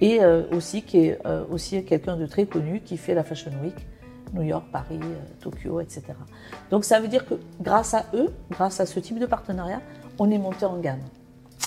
et 0.00 0.20
aussi 0.52 0.82
qui 0.82 1.06
est 1.06 1.18
aussi 1.50 1.84
quelqu'un 1.84 2.16
de 2.16 2.26
très 2.26 2.46
connu 2.46 2.80
qui 2.80 2.96
fait 2.96 3.14
la 3.14 3.24
Fashion 3.24 3.50
Week 3.62 3.74
New 4.34 4.42
York, 4.42 4.64
Paris, 4.70 4.98
euh, 5.02 5.20
Tokyo, 5.40 5.80
etc. 5.80 6.02
Donc 6.70 6.84
ça 6.84 7.00
veut 7.00 7.08
dire 7.08 7.24
que 7.24 7.34
grâce 7.60 7.94
à 7.94 8.04
eux, 8.14 8.32
grâce 8.50 8.80
à 8.80 8.86
ce 8.86 9.00
type 9.00 9.18
de 9.18 9.26
partenariat, 9.26 9.80
on 10.18 10.30
est 10.30 10.38
monté 10.38 10.64
en 10.66 10.78
gamme. 10.78 11.02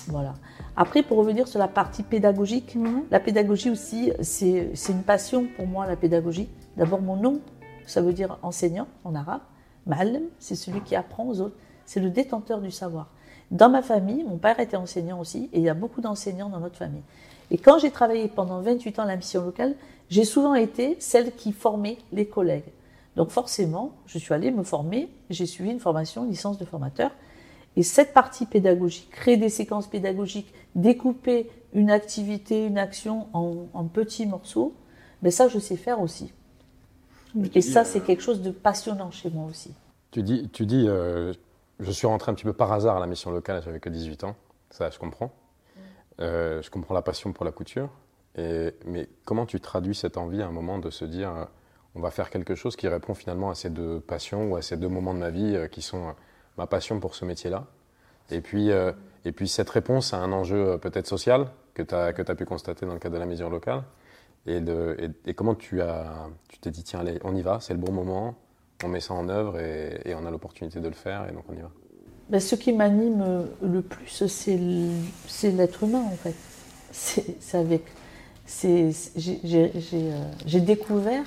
Voilà. 0.08 0.34
Après, 0.76 1.04
pour 1.04 1.18
revenir 1.18 1.48
sur 1.48 1.60
la 1.60 1.68
partie 1.68 2.04
pédagogique, 2.04 2.78
la 3.12 3.20
pédagogie 3.20 3.70
aussi, 3.70 4.12
c'est 4.22 4.72
une 4.90 5.04
passion 5.04 5.48
pour 5.56 5.68
moi, 5.68 5.86
la 5.86 5.96
pédagogie. 5.96 6.50
D'abord, 6.78 7.02
mon 7.02 7.18
nom, 7.18 7.42
ça 7.86 8.02
veut 8.02 8.14
dire 8.14 8.38
enseignant 8.42 8.88
en 9.04 9.16
arabe. 9.16 9.42
Ma'alem, 9.86 10.24
c'est 10.40 10.56
celui 10.56 10.82
qui 10.82 10.96
apprend 10.96 11.28
aux 11.28 11.42
autres. 11.42 11.56
C'est 11.86 12.00
le 12.00 12.10
détenteur 12.10 12.62
du 12.62 12.72
savoir. 12.72 13.08
Dans 13.52 13.70
ma 13.70 13.82
famille, 13.82 14.24
mon 14.24 14.38
père 14.38 14.60
était 14.60 14.76
enseignant 14.76 15.20
aussi, 15.20 15.50
et 15.54 15.60
il 15.60 15.64
y 15.64 15.70
a 15.70 15.74
beaucoup 15.74 16.02
d'enseignants 16.02 16.50
dans 16.50 16.60
notre 16.60 16.76
famille. 16.76 17.04
Et 17.50 17.58
quand 17.58 17.80
j'ai 17.80 17.92
travaillé 17.92 18.28
pendant 18.28 18.60
28 18.60 19.00
ans 19.00 19.04
à 19.04 19.08
la 19.08 19.16
mission 19.16 19.44
locale, 19.44 19.76
j'ai 20.10 20.26
souvent 20.26 20.54
été 20.54 20.98
celle 21.00 21.34
qui 21.34 21.54
formait 21.54 21.98
les 22.12 22.28
collègues. 22.28 22.72
Donc 23.16 23.30
forcément, 23.30 23.94
je 24.06 24.18
suis 24.20 24.34
allée 24.34 24.52
me 24.52 24.64
former, 24.64 25.10
j'ai 25.30 25.46
suivi 25.46 25.72
une 25.72 25.80
formation, 25.80 26.26
une 26.26 26.30
licence 26.30 26.58
de 26.58 26.66
formateur. 26.66 27.12
Et 27.78 27.84
cette 27.84 28.12
partie 28.12 28.48
pédagogique, 28.48 29.12
créer 29.12 29.38
des 29.38 29.50
séquences 29.50 29.88
pédagogiques, 29.88 30.52
découper 30.74 31.50
une 31.74 31.92
activité, 31.92 32.66
une 32.66 32.80
action 32.80 33.28
en, 33.34 33.86
petits 33.86 34.26
morceaux, 34.26 34.74
mais 35.22 35.30
ben 35.30 35.32
ça, 35.32 35.48
je 35.48 35.60
sais 35.60 35.78
faire 35.78 36.02
aussi. 36.02 36.34
Et 37.54 37.62
ça, 37.62 37.86
c'est 37.86 38.00
euh, 38.00 38.04
quelque 38.04 38.24
chose 38.24 38.42
de 38.42 38.50
passionnant 38.50 39.12
chez 39.12 39.30
moi 39.30 39.46
aussi. 39.46 39.76
Tu 40.10 40.24
dis, 40.24 40.50
tu 40.50 40.66
dis 40.66 40.86
euh, 40.88 41.34
je 41.80 41.92
suis 41.92 42.08
rentré 42.08 42.32
un 42.32 42.34
petit 42.36 42.46
peu 42.46 42.54
par 42.54 42.72
hasard 42.72 42.98
à 42.98 43.00
la 43.00 43.06
mission 43.06 43.30
locale, 43.30 43.62
j'avais 43.64 43.80
que 43.80 43.90
18 43.90 44.24
ans. 44.24 44.36
Ça, 44.72 44.90
je 44.90 44.98
comprends. 44.98 45.32
Euh, 46.20 46.64
je 46.64 46.72
comprends 46.72 46.96
la 46.96 47.04
passion 47.04 47.32
pour 47.32 47.46
la 47.46 47.52
couture 47.52 47.90
mais 48.86 49.10
comment 49.26 49.48
tu 49.48 49.60
traduis 49.60 49.96
cette 49.96 50.16
envie 50.16 50.44
à 50.44 50.48
un 50.48 50.52
moment 50.52 50.78
de 50.78 50.92
se 50.92 51.06
dire 51.06 51.48
on 51.96 52.00
va 52.00 52.12
faire 52.12 52.30
quelque 52.30 52.54
chose 52.54 52.76
qui 52.76 52.88
répond 52.88 53.16
finalement 53.16 53.50
à 53.50 53.56
ces 53.56 53.72
deux 53.72 54.00
passions 54.00 54.52
ou 54.52 54.56
à 54.56 54.62
ces 54.62 54.78
deux 54.78 54.90
moments 54.90 55.16
de 55.16 55.20
ma 55.20 55.32
vie 55.32 55.58
qui 55.72 55.82
sont 55.82 56.14
ma 56.58 56.68
passion 56.68 57.00
pour 57.00 57.16
ce 57.16 57.26
métier-là. 57.26 57.66
Et 58.30 58.42
puis, 58.42 58.70
et 58.70 59.32
puis 59.32 59.48
cette 59.48 59.70
réponse 59.70 60.14
à 60.14 60.18
un 60.18 60.32
enjeu 60.32 60.78
peut-être 60.80 61.08
social 61.08 61.48
que 61.74 61.82
tu 61.82 61.96
as, 61.96 62.08
as, 62.08 62.36
pu 62.36 62.46
constater 62.46 62.86
dans 62.86 62.94
le 62.94 63.00
cadre 63.00 63.16
de 63.16 63.20
la 63.20 63.26
mesure 63.26 63.50
locale. 63.50 63.84
Et, 64.46 64.60
de, 64.60 64.98
et, 65.26 65.34
comment 65.34 65.56
tu 65.56 65.82
as 65.82 66.28
tu 66.48 66.60
t'es 66.60 66.72
dit 66.72 66.84
tiens 66.84 67.02
allez 67.02 67.20
on 67.26 67.36
y 67.36 67.42
va 67.42 67.60
c'est 67.60 67.74
le 67.74 67.80
bon 67.80 67.92
moment 67.92 68.36
on 68.82 68.88
met 68.88 69.02
ça 69.02 69.14
en 69.14 69.28
œuvre 69.28 69.60
et, 69.60 70.16
on 70.16 70.26
a 70.26 70.32
l'opportunité 70.32 70.80
de 70.80 70.88
le 70.88 70.94
faire 70.94 71.28
et 71.30 71.34
donc 71.34 71.44
on 71.50 71.54
y 71.54 71.62
va. 71.62 71.70
Ben, 72.30 72.40
ce 72.40 72.56
qui 72.56 72.72
m'anime 72.72 73.46
le 73.62 73.82
plus 73.82 74.26
c'est 74.28 75.52
l'être 75.52 75.84
humain 75.84 76.04
en 76.04 76.16
fait. 76.16 76.36
C'est 76.92 77.58
avec 77.58 77.84
euh, 78.66 78.92
j'ai 80.46 80.62
découvert 80.62 81.26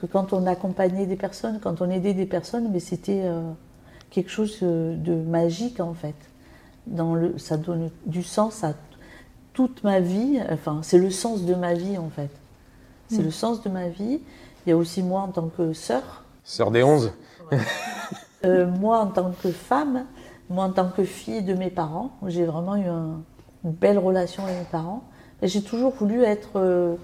que 0.00 0.06
quand 0.06 0.32
on 0.32 0.46
accompagnait 0.46 1.06
des 1.06 1.16
personnes, 1.16 1.60
quand 1.60 1.80
on 1.80 1.90
aidait 1.90 2.14
des 2.14 2.26
personnes, 2.26 2.70
mais 2.72 2.80
c'était 2.80 3.22
euh, 3.24 3.42
quelque 4.16 4.30
chose 4.30 4.60
de 4.62 5.14
magique 5.14 5.78
en 5.78 5.92
fait. 5.92 6.14
Dans 6.86 7.14
le, 7.14 7.36
ça 7.36 7.58
donne 7.58 7.90
du 8.06 8.22
sens 8.22 8.64
à 8.64 8.72
toute 9.52 9.84
ma 9.84 10.00
vie. 10.00 10.40
Enfin, 10.50 10.80
c'est 10.82 10.96
le 10.96 11.10
sens 11.10 11.42
de 11.42 11.54
ma 11.54 11.74
vie 11.74 11.98
en 11.98 12.08
fait. 12.08 12.30
C'est 13.08 13.20
le 13.20 13.28
mm. 13.28 13.32
sens 13.32 13.62
de 13.62 13.68
ma 13.68 13.88
vie. 13.88 14.20
Il 14.64 14.70
y 14.70 14.72
a 14.72 14.76
aussi 14.76 15.02
moi 15.02 15.20
en 15.20 15.28
tant 15.28 15.48
que 15.54 15.74
sœur. 15.74 16.24
Sœur 16.44 16.70
des 16.70 16.82
onze. 16.82 17.12
Euh, 18.44 18.66
moi 18.66 19.00
en 19.00 19.06
tant 19.06 19.32
que 19.42 19.50
femme, 19.50 20.04
moi 20.50 20.66
en 20.66 20.70
tant 20.70 20.88
que 20.88 21.02
fille 21.04 21.42
de 21.42 21.54
mes 21.54 21.70
parents, 21.70 22.10
j'ai 22.26 22.44
vraiment 22.44 22.76
eu 22.76 22.86
une 22.86 23.22
belle 23.64 23.98
relation 23.98 24.44
avec 24.44 24.58
mes 24.58 24.64
parents. 24.64 25.02
J'ai 25.42 25.62
toujours 25.62 25.94
voulu 25.94 26.22
être 26.22 26.50
euh, 26.56 26.94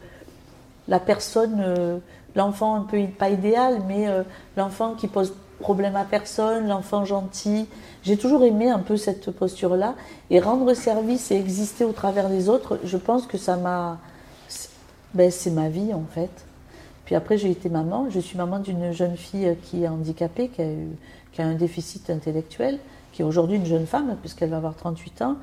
la 0.89 1.01
personne, 1.01 1.61
euh, 1.61 1.99
l'enfant 2.37 2.77
un 2.77 2.83
peu 2.83 3.05
pas 3.19 3.31
idéal, 3.31 3.83
mais 3.89 4.09
euh, 4.09 4.23
l'enfant 4.57 4.95
qui 4.95 5.09
pose 5.09 5.35
problème 5.63 5.97
à 5.97 6.05
personne, 6.05 6.69
l'enfant 6.69 7.07
gentil. 7.07 7.67
J'ai 8.03 8.19
toujours 8.19 8.45
aimé 8.45 8.69
un 8.69 8.81
peu 8.81 8.99
cette 8.99 9.31
posture-là. 9.31 9.95
Et 10.29 10.41
rendre 10.41 10.75
service 10.75 11.31
et 11.31 11.37
exister 11.37 11.85
au 11.85 11.93
travers 11.93 12.29
des 12.29 12.51
autres, 12.51 12.79
je 12.85 12.99
pense 12.99 13.27
que 13.27 13.39
ça 13.39 13.57
m'a. 13.57 13.99
Ben, 15.15 15.31
c'est 15.31 15.51
ma 15.51 15.69
vie 15.69 15.95
en 15.95 16.05
fait. 16.13 16.31
Puis 17.05 17.15
après, 17.15 17.39
j'ai 17.39 17.51
été 17.51 17.69
maman. 17.69 18.09
Je 18.11 18.21
suis 18.21 18.37
maman 18.37 18.59
d'une 18.59 18.93
jeune 18.93 19.17
fille 19.17 19.57
qui 19.63 19.85
est 19.85 19.89
handicapée, 19.89 20.49
qui 20.49 20.63
a, 20.63 20.67
eu, 20.67 20.89
qui 21.33 21.43
a 21.43 21.47
un 21.47 21.55
déficit 21.55 22.11
intellectuel, 22.11 22.79
qui 23.13 23.23
est 23.23 23.25
aujourd'hui 23.25 23.57
une 23.57 23.67
jeune 23.67 23.87
femme, 23.87 24.17
puisqu'elle 24.21 24.51
va 24.51 24.59
avoir 24.59 24.77
38 24.77 25.23
ans. 25.23 25.37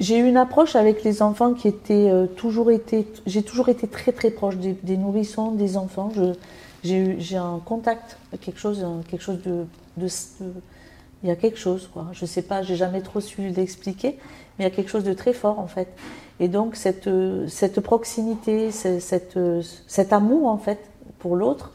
J'ai 0.00 0.18
eu 0.18 0.28
une 0.28 0.36
approche 0.36 0.74
avec 0.74 1.04
les 1.04 1.22
enfants 1.22 1.54
qui 1.54 1.68
était 1.68 2.10
euh, 2.10 2.26
toujours 2.26 2.70
été, 2.70 3.06
j'ai 3.26 3.42
toujours 3.42 3.68
été 3.68 3.86
très 3.86 4.10
très 4.12 4.30
proche 4.30 4.56
des, 4.56 4.96
nourrissons, 4.96 5.52
des 5.52 5.76
enfants. 5.76 6.10
J'ai 6.84 7.36
un 7.36 7.60
contact, 7.64 8.18
quelque 8.40 8.60
chose, 8.60 8.86
quelque 9.08 9.22
chose 9.22 9.40
de, 9.42 9.66
il 11.22 11.28
y 11.28 11.30
a 11.30 11.36
quelque 11.36 11.58
chose 11.58 11.88
quoi. 11.92 12.08
Je 12.12 12.26
sais 12.26 12.42
pas, 12.42 12.62
j'ai 12.62 12.76
jamais 12.76 13.00
trop 13.00 13.20
su 13.20 13.48
l'expliquer, 13.48 14.18
mais 14.58 14.64
il 14.64 14.68
y 14.68 14.72
a 14.72 14.74
quelque 14.74 14.90
chose 14.90 15.04
de 15.04 15.14
très 15.14 15.32
fort 15.32 15.58
en 15.58 15.66
fait. 15.66 15.88
Et 16.40 16.48
donc 16.48 16.76
cette 16.76 17.08
cette 17.48 17.80
proximité, 17.80 18.70
cette, 18.70 19.38
cet 19.86 20.12
amour 20.12 20.48
en 20.48 20.58
fait 20.58 20.78
pour 21.18 21.36
l'autre, 21.36 21.72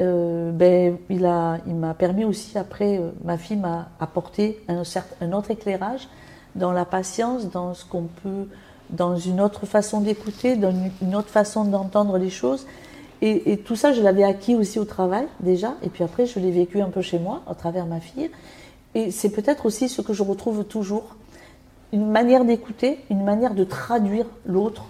euh, 0.00 0.50
ben 0.50 0.96
il 1.10 1.26
a, 1.26 1.58
il 1.66 1.74
m'a 1.74 1.94
permis 1.94 2.24
aussi 2.24 2.58
après, 2.58 2.98
euh, 2.98 3.10
ma 3.24 3.36
fille 3.36 3.58
m'a 3.58 3.90
apporté 4.00 4.64
un, 4.68 4.82
un 5.20 5.32
autre 5.32 5.50
éclairage 5.50 6.08
dans 6.54 6.72
la 6.72 6.84
patience, 6.84 7.50
dans 7.50 7.74
ce 7.74 7.84
qu'on 7.84 8.08
peut, 8.22 8.48
dans 8.90 9.16
une 9.16 9.40
autre 9.40 9.66
façon 9.66 10.00
d'écouter, 10.00 10.56
dans 10.56 10.74
une 11.02 11.14
autre 11.14 11.28
façon 11.28 11.64
d'entendre 11.64 12.18
les 12.18 12.30
choses. 12.30 12.66
Et, 13.24 13.56
tout 13.58 13.76
ça, 13.76 13.92
je 13.92 14.02
l'avais 14.02 14.24
acquis 14.24 14.56
aussi 14.56 14.80
au 14.80 14.84
travail 14.84 15.28
déjà, 15.38 15.74
et 15.84 15.88
puis 15.88 16.02
après, 16.02 16.26
je 16.26 16.40
l'ai 16.40 16.50
vécu 16.50 16.80
un 16.80 16.88
peu 16.88 17.02
chez 17.02 17.20
moi, 17.20 17.42
à 17.46 17.54
travers 17.54 17.86
ma 17.86 18.00
fille. 18.00 18.30
Et 18.96 19.12
c'est 19.12 19.28
peut-être 19.28 19.64
aussi 19.64 19.88
ce 19.88 20.02
que 20.02 20.12
je 20.12 20.24
retrouve 20.24 20.64
toujours, 20.64 21.14
une 21.92 22.10
manière 22.10 22.44
d'écouter, 22.44 22.98
une 23.10 23.22
manière 23.22 23.54
de 23.54 23.62
traduire 23.62 24.26
l'autre 24.44 24.86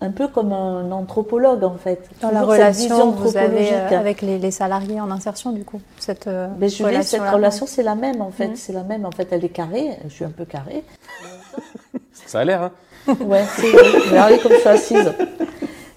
un 0.00 0.10
peu 0.10 0.28
comme 0.28 0.52
un 0.52 0.92
anthropologue 0.92 1.64
en 1.64 1.74
fait. 1.74 2.08
Dans 2.20 2.30
la 2.30 2.42
relation 2.42 3.12
que 3.12 3.18
vous 3.18 3.36
avez 3.36 3.72
euh, 3.72 3.98
avec 3.98 4.22
les, 4.22 4.50
salariés 4.52 5.00
en 5.00 5.10
insertion 5.10 5.50
du 5.50 5.64
coup, 5.64 5.80
cette 5.98 6.26
Mais 6.26 6.32
euh, 6.32 6.46
ben, 6.56 6.70
je 6.70 6.84
relation, 6.84 7.18
cette 7.18 7.34
relation 7.34 7.66
c'est 7.66 7.82
la 7.82 7.96
même 7.96 8.20
en 8.20 8.30
fait, 8.30 8.48
mhm. 8.48 8.56
c'est 8.56 8.72
la 8.72 8.84
même 8.84 9.04
en 9.04 9.10
fait, 9.10 9.26
elle 9.32 9.44
est 9.44 9.48
carrée, 9.48 9.96
je 10.04 10.10
suis 10.10 10.24
un 10.24 10.30
peu 10.30 10.44
carrée. 10.44 10.84
Ça 12.26 12.40
a 12.40 12.44
l'air 12.44 12.62
hein. 12.62 12.72
Ouais, 13.24 13.44
c'est 13.56 14.10
regardez 14.10 14.38
comme 14.38 14.52
je 14.52 14.58
suis 14.58 14.68
assise. 14.68 15.12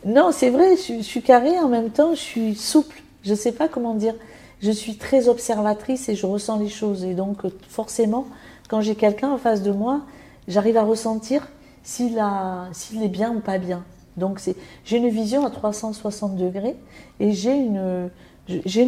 Non, 0.03 0.31
c'est 0.31 0.49
vrai, 0.49 0.77
je, 0.77 1.01
suis 1.01 1.21
carrée 1.21 1.59
en 1.59 1.67
même 1.67 1.91
temps, 1.91 2.15
je 2.15 2.19
suis 2.19 2.55
souple. 2.55 3.03
Je 3.23 3.35
sais 3.35 3.51
pas 3.51 3.67
comment 3.67 3.93
dire. 3.93 4.15
Je 4.59 4.71
suis 4.71 4.97
très 4.97 5.29
observatrice 5.29 6.09
et 6.09 6.15
je 6.15 6.25
ressens 6.25 6.57
les 6.57 6.69
choses 6.69 7.03
et 7.03 7.13
donc 7.13 7.39
forcément, 7.67 8.25
quand 8.67 8.81
j'ai 8.81 8.95
quelqu'un 8.95 9.29
en 9.29 9.37
face 9.37 9.61
de 9.61 9.71
moi, 9.71 10.01
j'arrive 10.47 10.77
à 10.77 10.83
ressentir 10.83 11.47
s'il 11.83 12.17
est 12.17 13.07
bien 13.07 13.31
ou 13.31 13.39
pas 13.39 13.59
bien. 13.59 13.83
Donc 14.17 14.41
j'ai 14.85 14.97
une 14.97 15.09
vision 15.09 15.45
à 15.45 15.51
360 15.51 16.35
degrés 16.35 16.75
et 17.19 17.31
j'ai 17.31 17.53
une, 17.53 18.09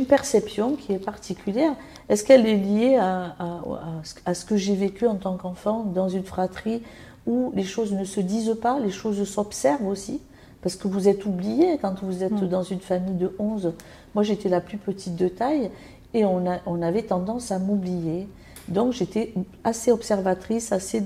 perception 0.07 0.75
qui 0.75 0.93
est 0.93 0.99
particulière. 0.99 1.73
Est-ce 2.09 2.23
qu'elle 2.23 2.47
est 2.47 2.57
liée 2.57 2.97
à, 2.97 4.33
ce 4.33 4.45
que 4.45 4.57
j'ai 4.57 4.75
vécu 4.75 5.05
en 5.05 5.15
tant 5.15 5.37
qu'enfant 5.37 5.83
dans 5.83 6.09
une 6.09 6.23
fratrie 6.23 6.81
où 7.25 7.51
les 7.55 7.63
choses 7.63 7.93
ne 7.93 8.03
se 8.03 8.19
disent 8.19 8.57
pas, 8.61 8.79
les 8.79 8.91
choses 8.91 9.23
s'observent 9.27 9.87
aussi? 9.87 10.21
Parce 10.63 10.75
que 10.77 10.87
vous 10.87 11.09
êtes 11.09 11.25
oublié 11.25 11.77
quand 11.81 12.01
vous 12.01 12.23
êtes 12.23 12.31
mm. 12.41 12.47
dans 12.47 12.63
une 12.63 12.79
famille 12.79 13.15
de 13.15 13.35
11. 13.37 13.73
Moi 14.15 14.23
j'étais 14.23 14.49
la 14.49 14.61
plus 14.61 14.77
petite 14.77 15.15
de 15.15 15.27
taille 15.27 15.69
et 16.13 16.25
on, 16.25 16.49
a, 16.49 16.59
on 16.65 16.81
avait 16.81 17.03
tendance 17.03 17.51
à 17.51 17.59
m'oublier. 17.59 18.27
Donc 18.69 18.93
j'étais 18.93 19.33
assez 19.63 19.91
observatrice, 19.91 20.71
assez 20.71 21.03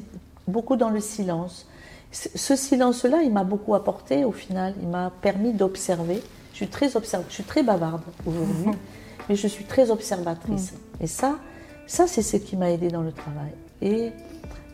beaucoup 0.48 0.76
dans 0.76 0.90
le 0.90 1.00
silence. 1.00 1.68
Ce 2.12 2.56
silence-là, 2.56 3.22
il 3.24 3.34
m'a 3.34 3.44
beaucoup 3.44 3.76
apporté 3.76 4.24
au 4.24 4.32
final. 4.32 4.74
Il 4.82 4.88
m'a 4.88 5.12
permis 5.22 5.54
d'observer. 5.54 6.22
Je 6.52 6.58
suis 6.58 6.68
très 6.68 6.90
je 6.90 7.34
suis 7.34 7.44
très 7.44 7.64
bavarde 7.64 8.02
aujourd'hui, 8.26 8.72
mais 9.30 9.36
je 9.36 9.48
suis 9.48 9.66
très 9.66 9.92
observatrice. 9.92 10.72
Mm. 10.72 11.04
Et 11.04 11.08
ça, 11.08 11.38
ça 11.86 12.08
c'est 12.08 12.22
ce 12.22 12.38
qui 12.38 12.56
m'a 12.56 12.72
aidé 12.72 12.90
dans 12.90 13.02
le 13.02 13.12
travail. 13.12 13.52
Et, 13.82 14.12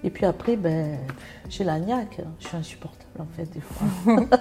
et 0.04 0.10
puis 0.10 0.26
après, 0.26 0.56
ben, 0.56 0.98
j'ai 1.50 1.64
la 1.64 1.80
niaque. 1.80 2.22
Je 2.40 2.48
suis 2.48 2.58
insupportable 2.58 3.04
en 3.20 3.28
fait 3.36 3.46
des 3.46 3.62
fois. 3.62 4.26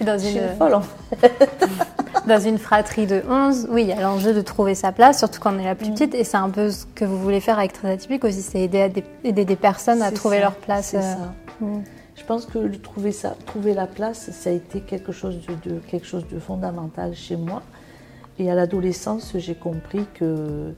dans 0.00 0.18
une... 0.18 0.26
Je 0.26 0.38
suis 0.38 0.56
folle 0.58 0.74
en 0.74 0.82
fait. 0.82 1.48
dans 2.26 2.40
une 2.40 2.58
fratrie 2.58 3.06
de 3.06 3.22
11, 3.28 3.68
oui, 3.70 3.82
il 3.82 3.88
y 3.88 3.92
a 3.92 4.00
l'enjeu 4.00 4.34
de 4.34 4.40
trouver 4.40 4.74
sa 4.74 4.92
place, 4.92 5.18
surtout 5.18 5.40
quand 5.40 5.54
on 5.54 5.58
est 5.58 5.64
la 5.64 5.74
plus 5.74 5.90
mm. 5.90 5.94
petite. 5.94 6.14
Et 6.14 6.24
c'est 6.24 6.36
un 6.36 6.50
peu 6.50 6.70
ce 6.70 6.86
que 6.94 7.04
vous 7.04 7.18
voulez 7.18 7.40
faire 7.40 7.58
avec 7.58 7.72
Très 7.72 7.92
Atypique 7.92 8.24
aussi, 8.24 8.42
c'est 8.42 8.60
aider, 8.60 9.04
aider, 9.24 9.44
des 9.44 9.56
personnes 9.56 10.02
à 10.02 10.10
trouver 10.10 10.40
leur 10.40 10.54
place. 10.54 10.86
C'est 10.86 10.98
euh, 10.98 11.02
ça. 11.02 11.34
Mm 11.60 11.80
pense 12.26 12.44
que 12.44 12.76
trouver, 12.76 13.12
ça, 13.12 13.34
trouver 13.46 13.72
la 13.72 13.86
place, 13.86 14.30
ça 14.32 14.50
a 14.50 14.52
été 14.52 14.80
quelque 14.80 15.12
chose 15.12 15.38
de, 15.64 15.78
quelque 15.88 16.06
chose 16.06 16.26
de 16.28 16.38
fondamental 16.38 17.14
chez 17.14 17.36
moi. 17.36 17.62
Et 18.38 18.50
à 18.50 18.54
l'adolescence, 18.54 19.32
j'ai 19.36 19.54
compris 19.54 20.04
que, 20.14 20.74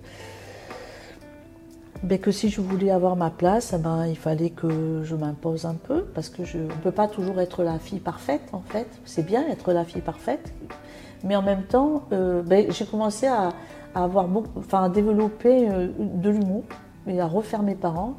ben, 2.03 2.19
que 2.19 2.31
si 2.31 2.49
je 2.49 2.61
voulais 2.61 2.91
avoir 2.91 3.17
ma 3.17 3.31
place, 3.31 3.75
eh 3.77 3.79
ben, 3.79 4.07
il 4.07 4.17
fallait 4.17 4.51
que 4.51 5.03
je 5.03 5.17
m'impose 5.17 5.65
un 5.65 5.75
peu, 5.75 6.05
parce 6.15 6.29
que 6.29 6.45
je 6.45 6.59
ne 6.59 6.73
peut 6.83 6.93
pas 6.93 7.09
toujours 7.09 7.41
être 7.41 7.65
la 7.65 7.79
fille 7.79 7.99
parfaite, 7.99 8.43
en 8.53 8.61
fait. 8.61 8.87
C'est 9.05 9.27
bien 9.27 9.47
être 9.49 9.73
la 9.73 9.85
fille 9.85 10.03
parfaite, 10.03 10.53
mais 11.25 11.35
en 11.35 11.43
même 11.43 11.65
temps, 11.65 12.05
euh, 12.13 12.43
ben, 12.43 12.71
j'ai 12.71 12.87
commencé 12.87 13.27
à, 13.27 13.53
avoir 13.95 14.29
enfin, 14.57 14.85
à 14.85 14.89
développer 14.89 15.69
euh, 15.69 15.89
de 15.99 16.31
l'humour 16.31 16.63
et 17.09 17.21
à 17.21 17.27
refaire 17.27 17.63
mes 17.63 17.75
parents. 17.75 18.15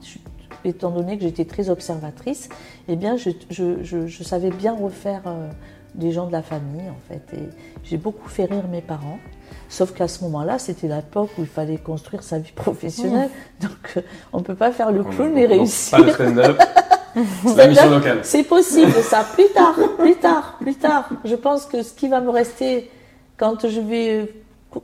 étant 0.66 0.92
donné 0.92 1.18
que 1.18 1.24
j'étais 1.24 1.46
très 1.46 1.70
observatrice, 1.70 2.50
eh 2.90 2.98
bien, 2.98 3.16
je, 3.16 4.24
savais 4.24 4.50
bien 4.50 4.76
refaire 4.76 5.22
euh, 5.26 5.50
des 5.96 6.12
gens 6.12 6.28
de 6.28 6.34
la 6.34 6.42
famille, 6.42 6.90
en 6.90 7.00
fait. 7.08 7.34
J'ai 7.84 7.98
beaucoup 7.98 8.28
fait 8.28 8.46
rire 8.46 8.68
mes 8.70 8.82
parents. 8.82 9.20
Sauf 9.70 9.94
qu'à 9.94 10.08
ce 10.08 10.24
moment-là, 10.24 10.58
c'était 10.58 10.88
l'époque 10.88 11.30
où 11.38 11.42
il 11.42 11.48
fallait 11.48 11.78
construire 11.78 12.24
sa 12.24 12.40
vie 12.40 12.52
professionnelle. 12.52 13.30
Donc, 13.62 14.04
on 14.34 14.40
ne 14.40 14.44
peut 14.44 14.56
pas 14.56 14.72
faire 14.72 14.92
le 14.92 15.04
clown 15.04 15.38
et 15.38 15.46
réussir. 15.46 16.00
C'est 18.24 18.44
possible, 18.44 18.92
ça, 18.92 19.26
plus 19.34 19.50
tard, 19.50 19.76
plus 19.98 20.16
tard, 20.16 20.58
plus 20.60 20.76
tard. 20.76 21.10
Je 21.26 21.36
pense 21.36 21.66
que 21.66 21.84
ce 21.84 21.94
qui 21.94 22.08
va 22.08 22.22
me 22.22 22.30
rester 22.30 22.90
quand 23.38 23.68
je 23.68 23.80
vais. 23.80 24.34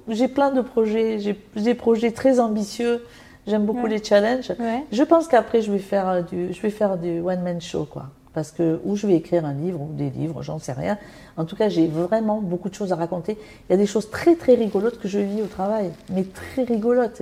J'ai 0.08 0.28
plein 0.28 0.52
de 0.52 0.62
projets, 0.62 1.20
j'ai 1.20 1.40
des 1.56 1.76
projets 1.76 2.12
très 2.12 2.40
ambitieux. 2.40 3.04
J'aime 3.48 3.66
beaucoup 3.66 3.86
les 3.86 4.04
challenges. 4.04 4.52
Je 4.92 5.04
pense 5.04 5.28
qu'après, 5.28 5.62
je 5.62 5.72
vais 5.72 5.80
faire 5.80 6.24
du, 6.24 6.52
je 6.52 6.62
vais 6.62 6.72
faire 6.72 6.98
du 6.98 7.22
one-man 7.22 7.62
show, 7.62 7.86
quoi. 7.86 8.08
Parce 8.36 8.52
que, 8.52 8.82
ou 8.84 8.98
je 8.98 9.08
vais 9.08 9.16
écrire 9.16 9.46
un 9.46 9.54
livre, 9.54 9.80
ou 9.82 9.94
des 9.94 10.10
livres, 10.10 10.44
j'en 10.44 10.60
sais 10.60 10.74
rien. 10.74 10.98
En 11.38 11.46
tout 11.46 11.56
cas, 11.56 11.70
j'ai 11.70 11.88
vraiment 11.88 12.42
beaucoup 12.42 12.68
de 12.68 12.76
choses 12.76 12.92
à 12.92 12.98
raconter. 12.98 13.38
Il 13.70 13.72
y 13.72 13.76
a 13.76 13.78
des 13.78 13.86
choses 13.86 14.10
très, 14.10 14.36
très 14.36 14.56
rigolotes 14.56 15.00
que 15.00 15.08
je 15.08 15.20
vis 15.20 15.42
au 15.42 15.48
travail. 15.48 15.90
Mais 16.10 16.26
très 16.26 16.64
rigolotes. 16.64 17.22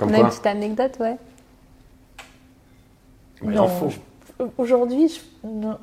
On 0.00 0.12
a 0.12 0.18
une 0.18 0.28
petite 0.28 0.46
anecdote, 0.46 0.96
ouais. 1.00 1.16
non, 3.42 3.68
aujourd'hui, 4.56 5.20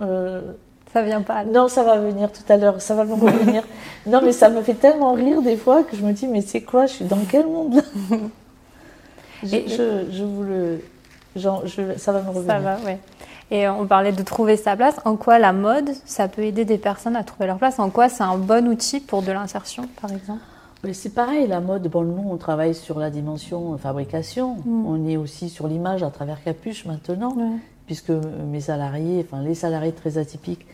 euh, 0.01 0.41
ça 0.91 1.03
vient 1.03 1.21
pas. 1.21 1.45
Non, 1.45 1.67
ça 1.67 1.83
va 1.83 1.99
venir 1.99 2.31
tout 2.31 2.51
à 2.51 2.57
l'heure, 2.57 2.81
ça 2.81 2.95
va 2.95 3.05
me 3.05 3.13
revenir. 3.13 3.63
non, 4.07 4.21
mais 4.23 4.31
ça 4.31 4.49
me 4.49 4.63
fait 4.63 4.73
tellement 4.73 5.13
rire 5.13 5.43
des 5.43 5.57
fois 5.57 5.83
que 5.83 5.95
je 5.95 6.01
me 6.01 6.11
dis, 6.11 6.25
mais 6.25 6.41
c'est 6.41 6.61
quoi 6.61 6.87
Je 6.87 6.93
suis 6.93 7.05
dans 7.05 7.23
quel 7.29 7.45
monde 7.45 7.83
je, 9.43 10.07
je, 10.09 10.23
vous 10.23 10.41
le. 10.41 10.79
Genre, 11.35 11.63
ça 11.97 12.11
va 12.11 12.23
me 12.23 12.29
revenir. 12.29 12.47
Ça 12.47 12.59
va, 12.59 12.77
ouais. 12.83 12.97
Et 13.51 13.67
on 13.67 13.85
parlait 13.85 14.11
de 14.11 14.23
trouver 14.23 14.57
sa 14.57 14.75
place. 14.75 14.95
En 15.05 15.15
quoi 15.17 15.37
la 15.37 15.53
mode, 15.53 15.89
ça 16.05 16.27
peut 16.27 16.41
aider 16.41 16.65
des 16.65 16.77
personnes 16.77 17.15
à 17.15 17.23
trouver 17.23 17.45
leur 17.47 17.57
place? 17.57 17.79
En 17.79 17.89
quoi 17.89 18.09
c'est 18.09 18.23
un 18.23 18.37
bon 18.37 18.67
outil 18.67 18.99
pour 18.99 19.21
de 19.21 19.31
l'insertion, 19.31 19.87
par 20.01 20.11
exemple? 20.11 20.41
C'est 20.93 21.13
pareil, 21.13 21.47
la 21.47 21.61
mode, 21.61 21.87
bon, 21.87 22.03
nous 22.03 22.29
on 22.29 22.37
travaille 22.37 22.75
sur 22.75 22.99
la 22.99 23.09
dimension 23.09 23.77
fabrication, 23.77 24.57
mm. 24.65 24.85
on 24.85 25.07
est 25.07 25.17
aussi 25.17 25.49
sur 25.49 25.67
l'image 25.67 26.03
à 26.03 26.09
travers 26.09 26.43
Capuche 26.43 26.85
maintenant, 26.85 27.35
puisque 27.85 28.11
mes 28.11 28.61
salariés, 28.61 29.25
enfin 29.27 29.41
les 29.41 29.55
salariés 29.55 29.93
très 29.93 30.17
atypiques, 30.17 30.65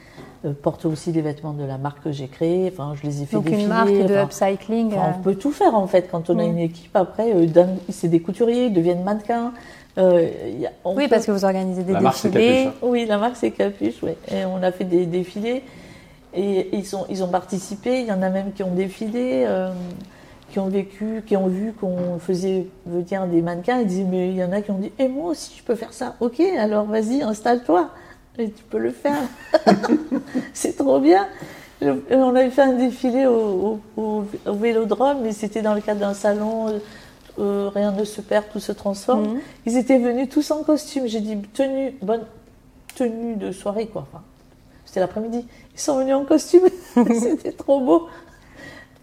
euh, 0.44 0.54
portent 0.60 0.86
aussi 0.86 1.12
des 1.12 1.22
vêtements 1.22 1.54
de 1.54 1.63
la 1.63 1.78
marque 1.78 2.04
que 2.04 2.12
j'ai 2.12 2.28
créée, 2.28 2.72
enfin 2.74 2.94
je 2.96 3.08
les 3.08 3.22
ai 3.22 3.25
fait 3.25 3.36
Donc 3.36 3.50
une 3.50 3.68
marque 3.68 3.90
de 3.90 4.16
upcycling. 4.16 4.94
on 4.94 4.98
euh. 4.98 5.24
peut 5.24 5.36
tout 5.36 5.51
faire 5.51 5.75
en 5.75 5.88
fait, 5.88 6.10
quand 6.12 6.30
on 6.30 6.40
a 6.40 6.44
une 6.44 6.58
équipe 6.58 6.96
après, 6.96 7.32
euh, 7.34 7.66
c'est 7.90 8.08
des 8.08 8.22
couturiers, 8.22 8.66
ils 8.66 8.74
deviennent 8.74 9.04
mannequins, 9.04 9.54
euh, 9.98 10.29
oui, 10.86 11.07
parce 11.10 11.25
que 11.25 11.31
vous 11.31 11.43
organisez 11.43 11.83
des 11.83 11.95
défilés. 11.95 12.65
Hein. 12.67 12.74
Oui, 12.81 13.05
la 13.05 13.17
marque 13.17 13.36
c'est 13.36 13.51
Capuche, 13.51 14.01
oui. 14.03 14.12
Et 14.29 14.45
on 14.45 14.63
a 14.63 14.71
fait 14.71 14.86
des 14.86 15.05
défilés 15.05 15.63
et 16.33 16.69
ils, 16.74 16.86
sont, 16.86 17.05
ils 17.10 17.24
ont 17.24 17.27
participé. 17.27 18.00
Il 18.00 18.05
y 18.05 18.12
en 18.12 18.21
a 18.21 18.29
même 18.29 18.53
qui 18.53 18.63
ont 18.63 18.74
défilé, 18.74 19.43
euh, 19.45 19.71
qui 20.50 20.60
ont 20.60 20.67
vécu, 20.67 21.24
qui 21.25 21.36
ont 21.36 21.48
vu 21.48 21.74
qu'on 21.74 22.19
faisait 22.19 22.67
venir 22.86 23.27
des 23.27 23.41
mannequins. 23.41 23.79
Ils 23.79 23.88
disaient, 23.88 24.05
mais 24.10 24.29
il 24.29 24.38
y 24.38 24.43
en 24.43 24.53
a 24.53 24.62
qui 24.62 24.71
ont 24.71 24.77
dit, 24.77 24.91
et 24.98 25.07
moi 25.07 25.31
aussi 25.31 25.55
je 25.57 25.63
peux 25.63 25.75
faire 25.75 25.93
ça. 25.93 26.15
Ok, 26.21 26.39
alors 26.39 26.86
vas-y, 26.86 27.21
installe-toi. 27.21 27.89
Et 28.38 28.49
tu 28.49 28.63
peux 28.63 28.77
le 28.77 28.91
faire. 28.91 29.21
c'est 30.54 30.77
trop 30.77 30.99
bien. 30.99 31.27
On 31.82 32.36
avait 32.36 32.49
fait 32.49 32.62
un 32.62 32.73
défilé 32.73 33.25
au, 33.25 33.82
au 33.97 34.23
vélodrome, 34.54 35.17
mais 35.23 35.34
c'était 35.34 35.62
dans 35.62 35.73
le 35.73 35.82
cadre 35.82 35.99
d'un 35.99 36.13
salon 36.13 36.80
euh, 37.39 37.70
rien 37.74 37.91
ne 37.91 38.04
se 38.04 38.22
perd, 38.22 38.46
tout 38.52 38.60
se 38.60 38.72
transforme. 38.72 39.34
Mhm. 39.34 39.39
Ils 39.65 39.78
étaient 39.78 40.00
venus 40.00 40.30
tous 40.30 40.52
en 40.52 40.63
costume. 40.63 41.08
J'ai 41.08 41.22
dit 41.22 41.38
tenue, 41.54 41.96
bonne 42.02 42.26
tenue 42.96 43.36
de 43.36 43.52
soirée, 43.52 43.88
quoi. 43.88 44.06
Enfin, 44.12 44.24
c'était 44.86 45.00
l'après-midi. 45.00 45.46
Ils 45.74 45.80
sont 45.80 45.98
venus 45.98 46.15
en 46.15 46.26
costume. 46.26 46.63
C'était 46.96 47.54
trop 47.54 47.80
beau. 47.80 48.08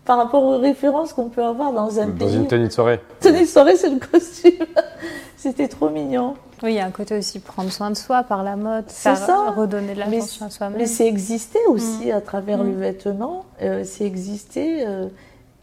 Par 0.05 0.19
rapport 0.19 0.43
aux 0.43 0.59
références 0.59 1.13
qu'on 1.13 1.29
peut 1.29 1.45
avoir 1.45 1.73
dans 1.73 2.01
un 2.01 2.07
dans 2.07 2.27
Dans 2.27 2.29
une 2.31 2.47
tenue 2.47 2.69
de 2.69 2.73
soirée. 2.73 3.01
Tenue 3.21 3.41
de 3.41 3.47
soirée, 3.47 3.77
c'est 3.77 3.91
le 3.91 3.99
costume. 3.99 4.67
C'était 5.37 5.69
trop 5.69 5.89
mignon. 5.89 6.35
Oui, 6.63 6.73
il 6.73 6.77
y 6.77 6.81
a 6.81 6.87
un 6.87 6.91
côté 6.91 7.17
aussi 7.17 7.39
prendre 7.39 7.71
soin 7.71 7.91
de 7.91 7.97
soi 7.97 8.23
par 8.25 8.43
la 8.43 8.57
mode, 8.57 8.85
ça. 8.89 9.15
redonner 9.57 9.95
de 9.95 10.01
l'attention 10.01 10.47
à 10.47 10.51
soi-même. 10.51 10.79
Mais 10.79 10.87
c'est 10.87 11.07
exister 11.07 11.61
aussi 11.69 12.07
mhm. 12.07 12.13
à 12.13 12.21
travers 12.21 12.63
le 12.63 12.71
mhm. 12.71 12.81
vêtement. 12.81 13.45
Euh, 13.63 13.83
c'est 13.85 14.05
exister. 14.05 14.85
Euh, 14.87 15.09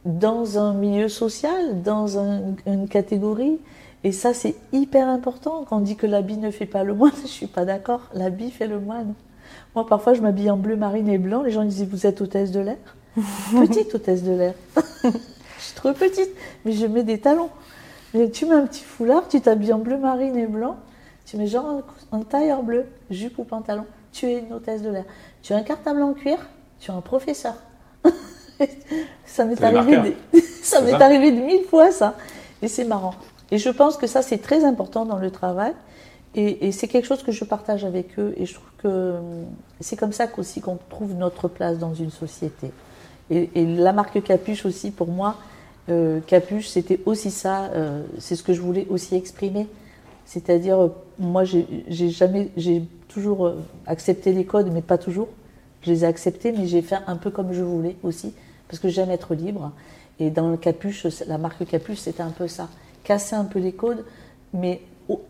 dans 0.06 0.60
un 0.60 0.74
milieu 0.74 1.10
social, 1.10 1.82
dans 1.82 2.18
une 2.18 2.88
catégorie. 2.88 3.60
Et 4.04 4.12
ça, 4.12 4.36
c'est 4.36 4.56
hyper 4.72 5.08
important. 5.08 5.66
Quand 5.68 5.78
on 5.78 5.82
dit 5.82 5.96
que 5.96 6.06
l'habit 6.06 6.38
ne 6.38 6.52
fait 6.52 6.68
pas 6.68 6.84
le 6.84 6.94
moine, 6.94 7.12
je 7.18 7.24
ne 7.24 7.28
suis 7.28 7.48
pas 7.48 7.66
d'accord. 7.66 8.02
L'habit 8.14 8.52
fait 8.52 8.68
le 8.68 8.80
moine. 8.80 9.14
Moi, 9.74 9.86
parfois, 9.86 10.14
je 10.14 10.22
m'habille 10.22 10.50
en 10.52 10.58
bleu 10.58 10.76
marine 10.76 11.10
et 11.10 11.18
blanc. 11.18 11.42
Les 11.42 11.52
gens 11.52 11.66
disent 11.66 11.88
Vous 11.90 12.06
êtes 12.06 12.22
hôtesse 12.22 12.52
de 12.52 12.60
l'air? 12.60 12.78
Petite 13.52 13.96
hôtesse 13.96 14.24
de 14.24 14.32
l'air. 14.32 14.54
je 15.04 15.10
suis 15.60 15.76
trop 15.76 15.94
petite, 15.94 16.30
mais 16.64 16.74
je 16.74 16.86
mets 16.86 17.04
des 17.04 17.20
talons. 17.20 17.50
Mais 18.14 18.30
tu 18.30 18.46
mets 18.46 18.56
un 18.56 18.66
petit 18.66 18.84
foulard, 18.84 19.28
tu 19.28 19.42
t'habilles 19.42 19.74
en 19.74 19.80
bleu 19.80 19.98
marine 19.98 20.38
et 20.38 20.48
blanc, 20.48 20.78
tu 21.26 21.36
mets 21.38 21.48
genre 21.48 21.82
un, 22.12 22.22
tailleur 22.22 22.64
bleu, 22.64 22.86
jupe 23.10 23.40
ou 23.40 23.44
pantalon. 23.44 23.86
Tu 24.14 24.28
es 24.28 24.40
une 24.40 24.54
hôtesse 24.54 24.82
de 24.82 24.90
l'air. 24.90 25.06
Tu 25.42 25.54
as 25.54 25.58
un 25.58 25.64
cartable 25.64 26.02
en 26.02 26.14
cuir, 26.14 26.38
tu 26.80 26.92
es 26.92 26.94
un 26.94 27.02
professeur. 27.02 27.56
ça 29.26 29.46
m'est 29.46 29.62
arrivé, 29.62 29.98
de... 30.34 30.40
ça 30.64 30.82
m'est 30.82 30.94
arrivé 30.94 31.32
de 31.32 31.42
mille 31.42 31.64
fois 31.66 31.92
ça. 31.92 32.16
Et 32.62 32.68
c'est 32.68 32.86
marrant. 32.86 33.16
Et 33.52 33.58
je 33.58 33.70
pense 33.70 33.98
que 33.98 34.08
ça, 34.08 34.22
c'est 34.22 34.40
très 34.40 34.66
important 34.66 35.06
dans 35.06 35.18
le 35.18 35.32
travail. 35.32 35.74
Et, 36.38 36.74
c'est 36.74 36.90
quelque 36.90 37.08
chose 37.08 37.24
que 37.24 37.32
je 37.32 37.46
partage 37.46 37.86
avec 37.86 38.20
eux. 38.20 38.34
Et 38.36 38.46
je 38.46 38.56
trouve 38.56 38.70
que 38.80 39.14
c'est 39.80 39.96
comme 39.96 40.12
ça 40.12 40.28
qu'aussi 40.28 40.60
qu'on 40.60 40.78
trouve 40.90 41.14
notre 41.14 41.48
place 41.48 41.80
dans 41.80 41.94
une 41.94 42.12
société. 42.12 42.72
Et, 43.30 43.50
la 43.56 43.94
marque 43.94 44.22
Capuche 44.22 44.66
aussi, 44.66 44.92
pour 44.92 45.08
moi, 45.08 45.38
euh, 45.90 46.20
Capuche, 46.28 46.68
c'était 46.68 47.00
aussi 47.06 47.32
ça. 47.32 47.66
Euh, 47.66 48.04
c'est 48.20 48.36
ce 48.36 48.44
que 48.44 48.52
je 48.52 48.60
voulais 48.60 48.86
aussi 48.90 49.16
exprimer. 49.16 49.68
C'est-à-dire, 50.26 50.82
euh, 50.82 50.90
moi, 51.20 51.44
j'ai 51.46 52.10
jamais, 52.10 52.50
j'ai 52.58 52.84
toujours 53.08 53.54
accepté 53.88 54.34
les 54.34 54.44
codes, 54.44 54.72
mais 54.74 54.82
pas 54.82 54.98
toujours. 54.98 55.30
Je 55.84 55.92
les 55.92 56.04
ai 56.04 56.08
acceptés, 56.08 56.52
mais 56.52 56.68
j'ai 56.68 56.82
fait 56.82 56.98
un 57.08 57.16
peu 57.16 57.30
comme 57.30 57.54
je 57.54 57.62
voulais 57.62 57.96
aussi 58.04 58.34
parce 58.68 58.80
que 58.80 58.90
j'aime 58.90 59.12
être 59.12 59.36
libre. 59.36 59.72
Et 60.20 60.30
dans 60.30 60.50
le 60.50 60.58
capuche, 60.58 61.06
la 61.28 61.38
marque 61.38 61.66
capuche, 61.66 62.00
c'était 62.00 62.24
un 62.24 62.32
peu 62.32 62.48
ça. 62.48 62.70
Casser 63.04 63.36
un 63.36 63.44
peu 63.44 63.60
les 63.60 63.74
codes, 63.74 64.06
mais 64.54 64.82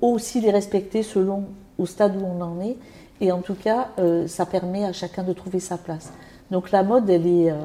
aussi 0.02 0.42
les 0.42 0.52
respecter 0.52 1.04
selon 1.04 1.46
au 1.78 1.86
stade 1.86 2.16
où 2.16 2.26
on 2.26 2.42
en 2.42 2.62
est. 2.62 2.78
Et 3.22 3.32
en 3.32 3.40
tout 3.40 3.56
cas, 3.56 3.90
euh, 4.00 4.28
ça 4.28 4.46
permet 4.46 4.86
à 4.86 4.94
chacun 4.94 5.24
de 5.24 5.34
trouver 5.34 5.60
sa 5.60 5.78
place. 5.78 6.12
Donc 6.52 6.72
la 6.72 6.84
mode, 6.84 7.10
elle 7.10 7.28
est... 7.28 7.52
Euh, 7.52 7.56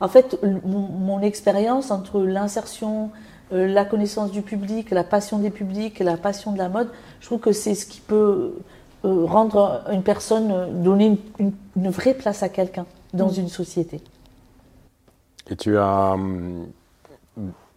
en 0.00 0.08
fait, 0.08 0.38
mon, 0.64 1.20
expérience 1.20 1.90
entre 1.90 2.22
l'insertion, 2.22 3.10
euh, 3.52 3.68
la 3.68 3.84
connaissance 3.84 4.32
du 4.32 4.42
public, 4.42 4.90
la 4.90 5.04
passion 5.04 5.38
des 5.38 5.50
publics, 5.50 5.98
la 6.00 6.16
passion 6.16 6.52
de 6.52 6.58
la 6.58 6.68
mode, 6.68 6.88
je 7.20 7.26
trouve 7.26 7.40
que 7.40 7.52
c'est 7.52 7.74
ce 7.74 7.86
qui 7.86 8.00
peut 8.00 8.54
rendre 9.04 9.82
une 9.90 10.04
personne, 10.04 10.80
donner 10.80 11.18
une, 11.40 11.52
une 11.76 11.90
vraie 11.90 12.14
place 12.14 12.44
à 12.44 12.48
quelqu'un 12.48 12.86
dans 13.12 13.32
mmh. 13.32 13.40
une 13.40 13.48
société. 13.48 14.00
Et 15.50 15.56
tu 15.56 15.76
as, 15.76 16.12
hum, 16.12 16.68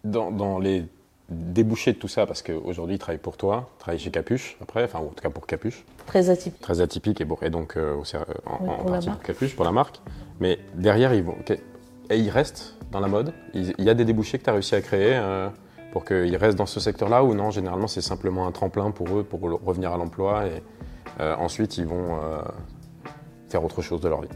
dans, 0.04 0.58
les 0.58 0.84
débouchés 1.28 1.92
de 1.92 1.98
tout 1.98 2.08
ça, 2.08 2.26
parce 2.26 2.42
qu'aujourd'hui, 2.42 2.96
il 2.96 2.98
travaille 2.98 3.18
pour 3.18 3.36
toi, 3.36 3.68
il 3.76 3.78
travaille 3.80 3.98
chez 3.98 4.10
Capuche, 4.10 4.56
après, 4.60 4.84
enfin, 4.84 5.00
en 5.00 5.06
tout 5.06 5.22
cas 5.22 5.30
pour 5.30 5.46
Capuche. 5.46 5.84
Très 6.06 6.30
atypique. 6.30 6.60
Très 6.60 6.80
atypique, 6.80 7.20
et, 7.20 7.26
et 7.42 7.50
donc 7.50 7.76
euh, 7.76 7.96
euh, 8.14 8.24
en, 8.46 8.84
partie 8.84 9.08
pour 9.08 9.22
Capuche, 9.22 9.56
pour 9.56 9.64
la 9.64 9.72
marque. 9.72 10.00
Mais 10.40 10.58
derrière, 10.74 11.12
ils 11.14 11.24
vont. 11.24 11.36
Et 12.08 12.18
ils 12.18 12.30
restent 12.30 12.76
dans 12.92 13.00
la 13.00 13.08
mode. 13.08 13.32
Il 13.54 13.74
y 13.78 13.90
a 13.90 13.94
des 13.94 14.04
débouchés 14.04 14.38
que 14.38 14.44
tu 14.44 14.50
as 14.50 14.52
réussi 14.52 14.76
à 14.76 14.80
créer 14.80 15.16
euh, 15.16 15.48
pour 15.92 16.04
qu'ils 16.04 16.36
restent 16.36 16.58
dans 16.58 16.66
ce 16.66 16.78
secteur-là, 16.78 17.24
ou 17.24 17.34
non, 17.34 17.50
généralement, 17.50 17.88
c'est 17.88 18.02
simplement 18.02 18.46
un 18.46 18.52
tremplin 18.52 18.92
pour 18.92 19.18
eux, 19.18 19.24
pour 19.24 19.40
revenir 19.40 19.92
à 19.92 19.96
l'emploi, 19.96 20.44
et 20.46 20.62
ensuite, 21.18 21.78
ils 21.78 21.86
vont 21.86 22.18
faire 23.48 23.64
autre 23.64 23.80
chose 23.80 24.00
de 24.00 24.08
leur 24.08 24.20
vie. 24.20 24.28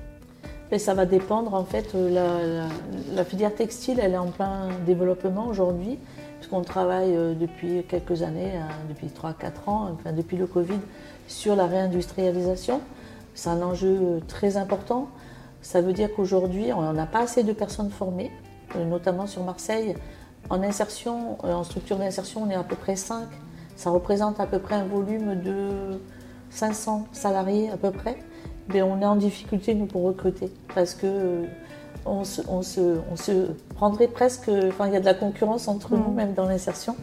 Ça 0.78 0.94
va 0.94 1.04
dépendre, 1.04 1.54
en 1.54 1.64
fait, 1.64 1.94
euh, 1.94 2.68
la, 3.14 3.24
filière 3.24 3.54
textile, 3.54 3.98
elle 4.00 4.12
est 4.12 4.18
en 4.18 4.30
plein 4.30 4.68
développement 4.86 5.48
aujourd'hui, 5.48 5.98
puisqu'on 6.38 6.62
travaille 6.62 7.16
euh, 7.16 7.34
depuis 7.34 7.82
quelques 7.88 8.22
années, 8.22 8.56
hein, 8.56 8.68
depuis 8.88 9.08
3-4 9.08 9.68
ans, 9.68 9.90
enfin 9.92 10.12
depuis 10.12 10.36
le 10.36 10.46
Covid, 10.46 10.78
sur 11.26 11.56
la 11.56 11.66
réindustrialisation. 11.66 12.80
c'est 13.34 13.50
un 13.50 13.62
enjeu 13.62 14.20
très 14.28 14.56
important. 14.56 15.08
Ça 15.62 15.82
veut 15.82 15.92
dire 15.92 16.08
qu'aujourd'hui, 16.14 16.72
on 16.72 16.92
n'a 16.92 17.06
pas 17.06 17.20
assez 17.20 17.42
de 17.42 17.52
personnes 17.52 17.90
formées, 17.90 18.30
euh, 18.76 18.84
notamment 18.84 19.26
sur 19.26 19.44
Marseille. 19.44 19.94
En 20.48 20.62
insertion, 20.62 21.36
euh, 21.44 21.52
en 21.52 21.64
structure 21.64 21.98
d'insertion, 21.98 22.44
on 22.44 22.50
est 22.50 22.54
à 22.54 22.64
peu 22.64 22.76
près 22.76 22.96
5. 22.96 23.24
Ça 23.76 23.90
représente 23.90 24.40
à 24.40 24.46
peu 24.46 24.58
près 24.58 24.76
un 24.76 24.84
volume 24.84 25.40
de 25.42 26.00
500 26.50 27.08
salariés 27.12 27.70
à 27.70 27.76
peu 27.76 27.90
près. 27.90 28.18
Mais 28.72 28.82
on 28.82 29.00
est 29.00 29.06
en 29.06 29.16
difficulté, 29.16 29.74
nous, 29.74 29.86
pour 29.86 30.02
recruter. 30.02 30.50
Parce 30.74 30.94
que 30.94 31.06
euh, 31.06 31.44
on 32.06 32.24
se, 32.24 32.40
on 32.48 32.62
se, 32.62 33.48
prendrait 33.74 34.08
presque. 34.08 34.48
Enfin, 34.68 34.86
il 34.86 34.94
y 34.94 34.96
a 34.96 35.00
de 35.00 35.04
la 35.04 35.14
concurrence 35.14 35.68
entre 35.68 35.96
nous, 35.96 36.10
mmh. 36.10 36.14
même 36.14 36.34
dans 36.34 36.46
l'insertion 36.46 36.96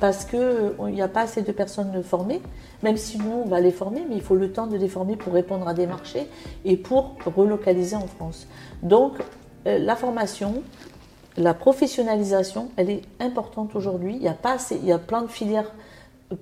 parce 0.00 0.24
qu'il 0.24 0.72
n'y 0.88 1.02
a 1.02 1.08
pas 1.08 1.20
assez 1.20 1.42
de 1.42 1.52
personnes 1.52 2.02
formées, 2.02 2.40
même 2.82 2.96
si 2.96 3.18
nous, 3.18 3.42
on 3.44 3.46
va 3.46 3.60
les 3.60 3.70
former, 3.70 4.02
mais 4.08 4.16
il 4.16 4.22
faut 4.22 4.34
le 4.34 4.50
temps 4.50 4.66
de 4.66 4.76
les 4.76 4.88
former 4.88 5.14
pour 5.14 5.34
répondre 5.34 5.68
à 5.68 5.74
des 5.74 5.86
marchés 5.86 6.26
et 6.64 6.76
pour 6.76 7.16
relocaliser 7.36 7.96
en 7.96 8.06
France. 8.06 8.48
Donc, 8.82 9.18
euh, 9.66 9.78
la 9.78 9.94
formation, 9.94 10.62
la 11.36 11.52
professionnalisation, 11.52 12.70
elle 12.76 12.88
est 12.88 13.02
importante 13.20 13.76
aujourd'hui. 13.76 14.16
Il 14.16 14.22
y 14.22 14.28
a 14.28 14.32
pas 14.32 14.56
il 14.70 14.86
y 14.86 14.92
a 14.92 14.98
plein 14.98 15.22
de 15.22 15.28
filières 15.28 15.70
euh, 16.32 16.36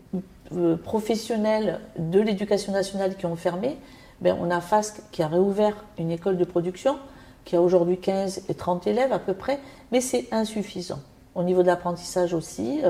euh, 0.53 0.77
professionnelles 0.77 1.81
de 1.99 2.21
l'éducation 2.21 2.73
nationale 2.73 3.17
qui 3.17 3.27
ont 3.27 3.37
fermé. 3.37 3.77
Ben, 4.21 4.37
on 4.41 4.51
a 4.51 4.61
FASC 4.61 5.03
qui 5.13 5.23
a 5.23 5.29
réouvert 5.29 5.85
une 5.99 6.11
école 6.11 6.37
de 6.37 6.45
production, 6.45 6.99
qui 7.45 7.57
a 7.57 7.63
aujourd'hui 7.63 7.99
15 7.99 8.45
et 8.49 8.55
30 8.55 8.87
élèves 8.87 9.13
à 9.13 9.19
peu 9.19 9.35
près, 9.35 9.59
mais 9.93 10.01
c'est 10.01 10.27
insuffisant. 10.33 11.01
Au 11.35 11.43
niveau 11.43 11.63
de 11.63 11.69
l'apprentissage 11.69 12.35
aussi, 12.35 12.81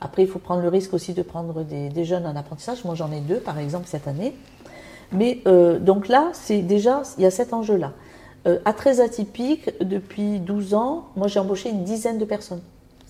après, 0.00 0.22
il 0.22 0.28
faut 0.28 0.38
prendre 0.38 0.62
le 0.62 0.68
risque 0.68 0.94
aussi 0.94 1.12
de 1.12 1.22
prendre 1.22 1.64
des, 1.64 2.04
jeunes 2.04 2.26
en 2.26 2.36
apprentissage. 2.36 2.84
Moi, 2.84 2.94
j'en 2.94 3.10
ai 3.10 3.20
deux, 3.20 3.40
par 3.40 3.58
exemple, 3.58 3.86
cette 3.86 4.06
année. 4.06 4.36
Mais 5.12 5.40
euh, 5.46 5.78
donc 5.78 6.08
là, 6.08 6.30
c'est 6.32 6.62
déjà, 6.62 7.02
il 7.16 7.24
y 7.24 7.26
a 7.26 7.30
cet 7.30 7.52
enjeu-là. 7.52 7.92
Euh, 8.46 8.58
à 8.64 8.72
très 8.72 9.00
atypique, 9.00 9.70
depuis 9.80 10.38
12 10.38 10.74
ans, 10.74 11.06
moi, 11.16 11.26
j'ai 11.26 11.40
embauché 11.40 11.70
une 11.70 11.82
dizaine 11.82 12.18
de 12.18 12.24
personnes. 12.24 12.60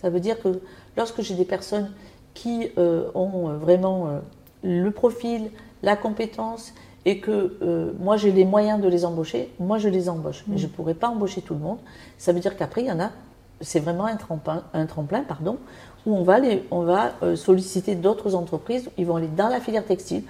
Ça 0.01 0.09
veut 0.09 0.21
dire 0.21 0.41
que 0.41 0.61
lorsque 0.97 1.21
j'ai 1.21 1.35
des 1.35 1.45
personnes 1.45 1.91
qui 2.33 2.71
euh, 2.79 3.11
ont 3.15 3.53
vraiment 3.59 4.21
le 4.63 4.91
profil, 4.91 5.51
la 5.83 5.97
compétence, 5.97 6.73
et 7.05 7.21
que 7.21 7.95
moi 8.01 8.17
j'ai 8.17 8.33
les 8.33 8.45
moyens 8.45 8.81
de 8.81 8.89
les 8.89 9.05
embaucher, 9.05 9.53
moi 9.61 9.79
je 9.79 9.89
les 9.89 10.09
embauche. 10.09 10.45
Mais 10.47 10.57
mmh. 10.57 10.59
je 10.59 10.67
ne 10.67 10.71
pourrais 10.71 10.95
pas 10.95 11.09
embaucher 11.09 11.41
tout 11.41 11.55
le 11.55 11.61
monde. 11.61 11.79
Ça 12.19 12.33
veut 12.33 12.41
dire 12.41 12.57
qu'après, 12.57 12.83
il 12.83 12.89
y 12.89 12.93
en 12.93 13.01
a, 13.01 13.11
c'est 13.61 13.81
vraiment 13.81 14.05
un 14.05 14.17
tremplin, 14.17 14.63
un 14.75 14.87
tremplin 14.87 15.23
pardon, 15.23 15.59
où 16.07 16.17
on 16.17 16.23
va, 16.23 16.39
les, 16.39 16.65
on 16.71 16.83
va 16.83 17.13
euh, 17.23 17.37
solliciter 17.37 17.95
d'autres 17.95 18.35
entreprises. 18.35 18.91
Ils 18.99 19.07
vont 19.07 19.17
aller 19.17 19.29
dans 19.29 19.49
la 19.49 19.61
filière 19.61 19.85
textile 19.85 20.23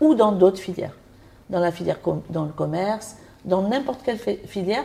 ou 0.00 0.14
dans 0.14 0.32
d'autres 0.32 0.58
filières. 0.58 0.96
Dans 1.50 1.60
la 1.60 1.72
filière, 1.72 1.98
dans 2.30 2.44
le 2.44 2.52
commerce, 2.52 3.16
dans 3.44 3.62
n'importe 3.62 4.00
quelle 4.02 4.18
filière, 4.18 4.84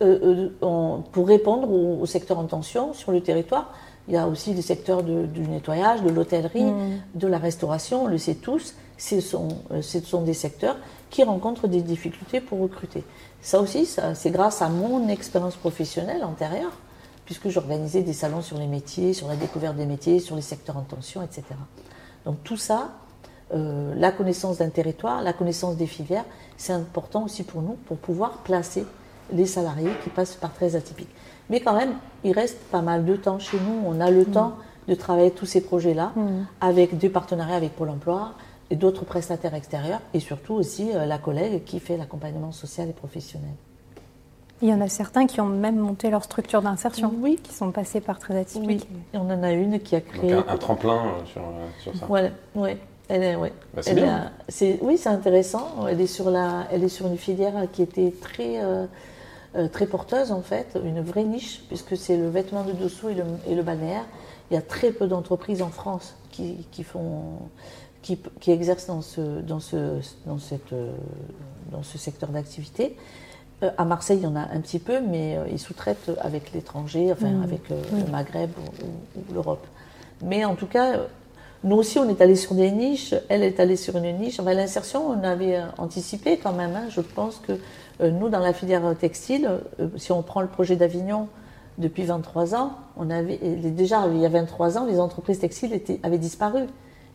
euh, 0.00 0.48
euh, 0.62 0.96
pour 1.12 1.26
répondre 1.26 1.70
au, 1.70 2.06
secteur 2.06 2.38
en 2.38 2.44
tension 2.44 2.94
sur 2.94 3.12
le 3.12 3.20
territoire. 3.20 3.72
Il 4.06 4.14
y 4.14 4.16
a 4.16 4.26
aussi 4.26 4.54
les 4.54 4.62
secteurs 4.62 5.02
du 5.02 5.40
nettoyage, 5.40 6.02
de 6.02 6.08
l'hôtellerie, 6.08 6.64
mmh. 6.64 7.00
de 7.16 7.26
la 7.26 7.36
restauration, 7.36 8.04
on 8.04 8.06
le 8.06 8.16
sait 8.16 8.36
tous. 8.36 8.74
Ce 8.98 9.20
sont, 9.20 9.48
ce 9.80 10.00
sont 10.00 10.22
des 10.22 10.34
secteurs 10.34 10.76
qui 11.08 11.22
rencontrent 11.22 11.68
des 11.68 11.80
difficultés 11.80 12.40
pour 12.40 12.60
recruter. 12.60 13.04
Ça 13.40 13.60
aussi, 13.60 13.88
c'est 14.14 14.30
grâce 14.30 14.60
à 14.60 14.68
mon 14.68 15.08
expérience 15.08 15.56
professionnelle 15.56 16.24
antérieure 16.24 16.72
puisque 17.28 17.50
j'organisais 17.50 18.00
des 18.00 18.14
salons 18.14 18.40
sur 18.40 18.56
les 18.56 18.66
métiers, 18.66 19.12
sur 19.12 19.28
la 19.28 19.36
découverte 19.36 19.76
des 19.76 19.84
métiers, 19.84 20.18
sur 20.18 20.34
les 20.34 20.40
secteurs 20.40 20.78
en 20.78 20.80
tension, 20.80 21.20
etc. 21.22 21.42
Donc 22.24 22.42
tout 22.42 22.56
ça, 22.56 22.88
euh, 23.54 23.94
la 23.94 24.12
connaissance 24.12 24.56
d'un 24.56 24.70
territoire, 24.70 25.22
la 25.22 25.34
connaissance 25.34 25.76
des 25.76 25.86
filières, 25.86 26.24
c'est 26.56 26.72
important 26.72 27.24
aussi 27.24 27.42
pour 27.42 27.60
nous 27.60 27.76
pour 27.84 27.98
pouvoir 27.98 28.38
placer 28.38 28.86
les 29.30 29.44
salariés 29.44 29.90
qui 30.02 30.08
passent 30.08 30.36
par 30.36 30.54
très 30.54 30.74
atypiques. 30.74 31.14
Mais 31.50 31.60
quand 31.60 31.74
même, 31.74 31.96
il 32.24 32.32
reste 32.32 32.60
pas 32.70 32.80
mal 32.80 33.04
de 33.04 33.14
temps 33.14 33.38
chez 33.38 33.58
nous. 33.58 33.82
On 33.86 34.00
a 34.00 34.10
le 34.10 34.22
mm. 34.22 34.30
temps 34.30 34.54
de 34.88 34.94
travailler 34.94 35.30
tous 35.30 35.44
ces 35.44 35.60
projets-là 35.60 36.12
mm. 36.16 36.46
avec 36.62 36.96
des 36.96 37.10
partenariats 37.10 37.56
avec 37.56 37.76
Pôle 37.76 37.90
emploi 37.90 38.32
et 38.70 38.76
d'autres 38.76 39.04
prestataires 39.04 39.54
extérieurs 39.54 40.00
et 40.14 40.20
surtout 40.20 40.54
aussi 40.54 40.90
euh, 40.94 41.06
la 41.06 41.18
collègue 41.18 41.64
qui 41.64 41.80
fait 41.80 41.96
l'accompagnement 41.96 42.52
social 42.52 42.88
et 42.88 42.92
professionnel. 42.92 43.54
Il 44.60 44.68
y 44.68 44.74
en 44.74 44.80
a 44.80 44.88
certains 44.88 45.26
qui 45.26 45.40
ont 45.40 45.46
même 45.46 45.76
monté 45.76 46.10
leur 46.10 46.24
structure 46.24 46.62
d'insertion, 46.62 47.12
oui. 47.20 47.38
qui 47.40 47.54
sont 47.54 47.70
passés 47.70 48.00
par 48.00 48.18
très 48.18 48.36
atypique. 48.36 48.88
Oui, 48.90 48.98
on 49.14 49.30
en 49.30 49.42
a 49.44 49.52
une 49.52 49.78
qui 49.78 49.94
a 49.94 50.00
créé. 50.00 50.32
un, 50.32 50.56
tremplin 50.56 50.96
euh, 50.96 51.26
sur, 51.26 51.42
euh, 51.42 51.66
sur, 51.80 51.94
ça. 51.94 52.06
Voilà, 52.06 52.30
ouais. 52.56 52.76
Elle 53.08 53.22
est, 53.22 53.36
ouais. 53.36 53.52
Bah, 53.72 53.82
c'est 53.82 53.94
bien. 53.94 54.32
oui, 54.82 54.98
c'est 54.98 55.08
intéressant. 55.08 55.86
Elle 55.88 56.00
est, 56.00 56.08
sur 56.08 56.30
la, 56.30 56.66
elle 56.72 56.82
est 56.82 56.88
sur 56.88 57.06
une 57.06 57.16
filière 57.16 57.54
qui 57.72 57.82
était 57.82 58.12
très, 58.20 58.60
euh, 58.60 58.86
très 59.68 59.86
porteuse, 59.86 60.32
en 60.32 60.42
fait, 60.42 60.76
une 60.84 61.00
vraie 61.02 61.24
niche, 61.24 61.62
puisque 61.68 61.96
c'est 61.96 62.16
le 62.16 62.28
vêtement 62.28 62.64
de 62.64 62.72
dessous 62.72 63.10
et 63.10 63.14
le, 63.14 63.24
et 63.48 63.54
le 63.54 63.62
balnéaire. 63.62 64.04
Il 64.50 64.54
y 64.54 64.56
a 64.56 64.62
très 64.62 64.90
peu 64.90 65.06
d'entreprises 65.06 65.62
en 65.62 65.70
France 65.70 66.16
qui, 66.30 66.66
qui 66.72 66.82
font, 66.82 67.22
qui, 68.02 68.18
qui, 68.40 68.50
exercent 68.50 68.86
dans 68.86 69.02
ce, 69.02 69.40
dans 69.40 69.60
ce, 69.60 70.00
dans 70.26 70.38
cette, 70.38 70.74
dans 71.70 71.82
ce 71.82 71.98
secteur 71.98 72.30
d'activité. 72.30 72.96
Euh, 73.62 73.70
à 73.76 73.84
Marseille, 73.84 74.18
il 74.18 74.24
y 74.24 74.26
en 74.26 74.36
a 74.36 74.40
un 74.52 74.60
petit 74.60 74.78
peu, 74.78 75.00
mais 75.00 75.36
euh, 75.36 75.46
ils 75.50 75.58
sous-traitent 75.58 76.12
avec 76.20 76.52
l'étranger, 76.52 77.10
enfin 77.12 77.28
mmh. 77.28 77.42
avec 77.42 77.70
euh, 77.70 77.82
le 77.92 78.10
Maghreb 78.10 78.50
ou, 79.16 79.34
l'Europe. 79.34 79.66
Mais 80.22 80.44
en 80.44 80.54
tout 80.54 80.66
cas, 80.66 81.00
nous 81.64 81.76
aussi, 81.76 81.98
on 81.98 82.08
est 82.08 82.20
allé 82.20 82.36
sur 82.36 82.54
des 82.54 82.70
niches. 82.70 83.14
Elle 83.28 83.42
est 83.42 83.58
allée 83.58 83.76
sur 83.76 83.96
une 83.96 84.18
niche. 84.18 84.38
Enfin, 84.38 84.54
l'insertion, 84.54 85.08
on 85.08 85.24
avait 85.24 85.60
anticipé 85.76 86.38
quand 86.38 86.52
même. 86.52 86.74
Hein. 86.76 86.86
Je 86.88 87.00
pense 87.00 87.40
que 87.40 87.52
nous, 88.04 88.28
dans 88.28 88.38
la 88.38 88.52
filière 88.52 88.82
textile, 88.96 89.50
si 89.96 90.12
on 90.12 90.22
prend 90.22 90.40
le 90.40 90.46
projet 90.46 90.76
d'Avignon 90.76 91.28
depuis 91.78 92.04
23 92.04 92.54
ans, 92.54 92.72
on 92.96 93.10
avait 93.10 93.38
déjà 93.38 94.06
il 94.08 94.18
y 94.18 94.26
a 94.26 94.28
23 94.28 94.78
ans, 94.78 94.86
les 94.86 95.00
entreprises 95.00 95.40
textiles 95.40 95.72
étaient, 95.72 95.98
avaient 96.04 96.18
disparu. 96.18 96.62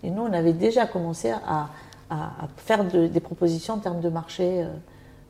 Et 0.04 0.10
nous, 0.10 0.22
on 0.22 0.34
avait 0.34 0.54
déjà 0.54 0.86
commencé 0.86 1.32
à, 1.32 1.70
à, 2.10 2.48
faire 2.58 2.84
des 2.86 3.20
propositions 3.20 3.76
en 3.76 3.80
termes 3.80 4.02
de 4.02 4.10
marché. 4.10 4.66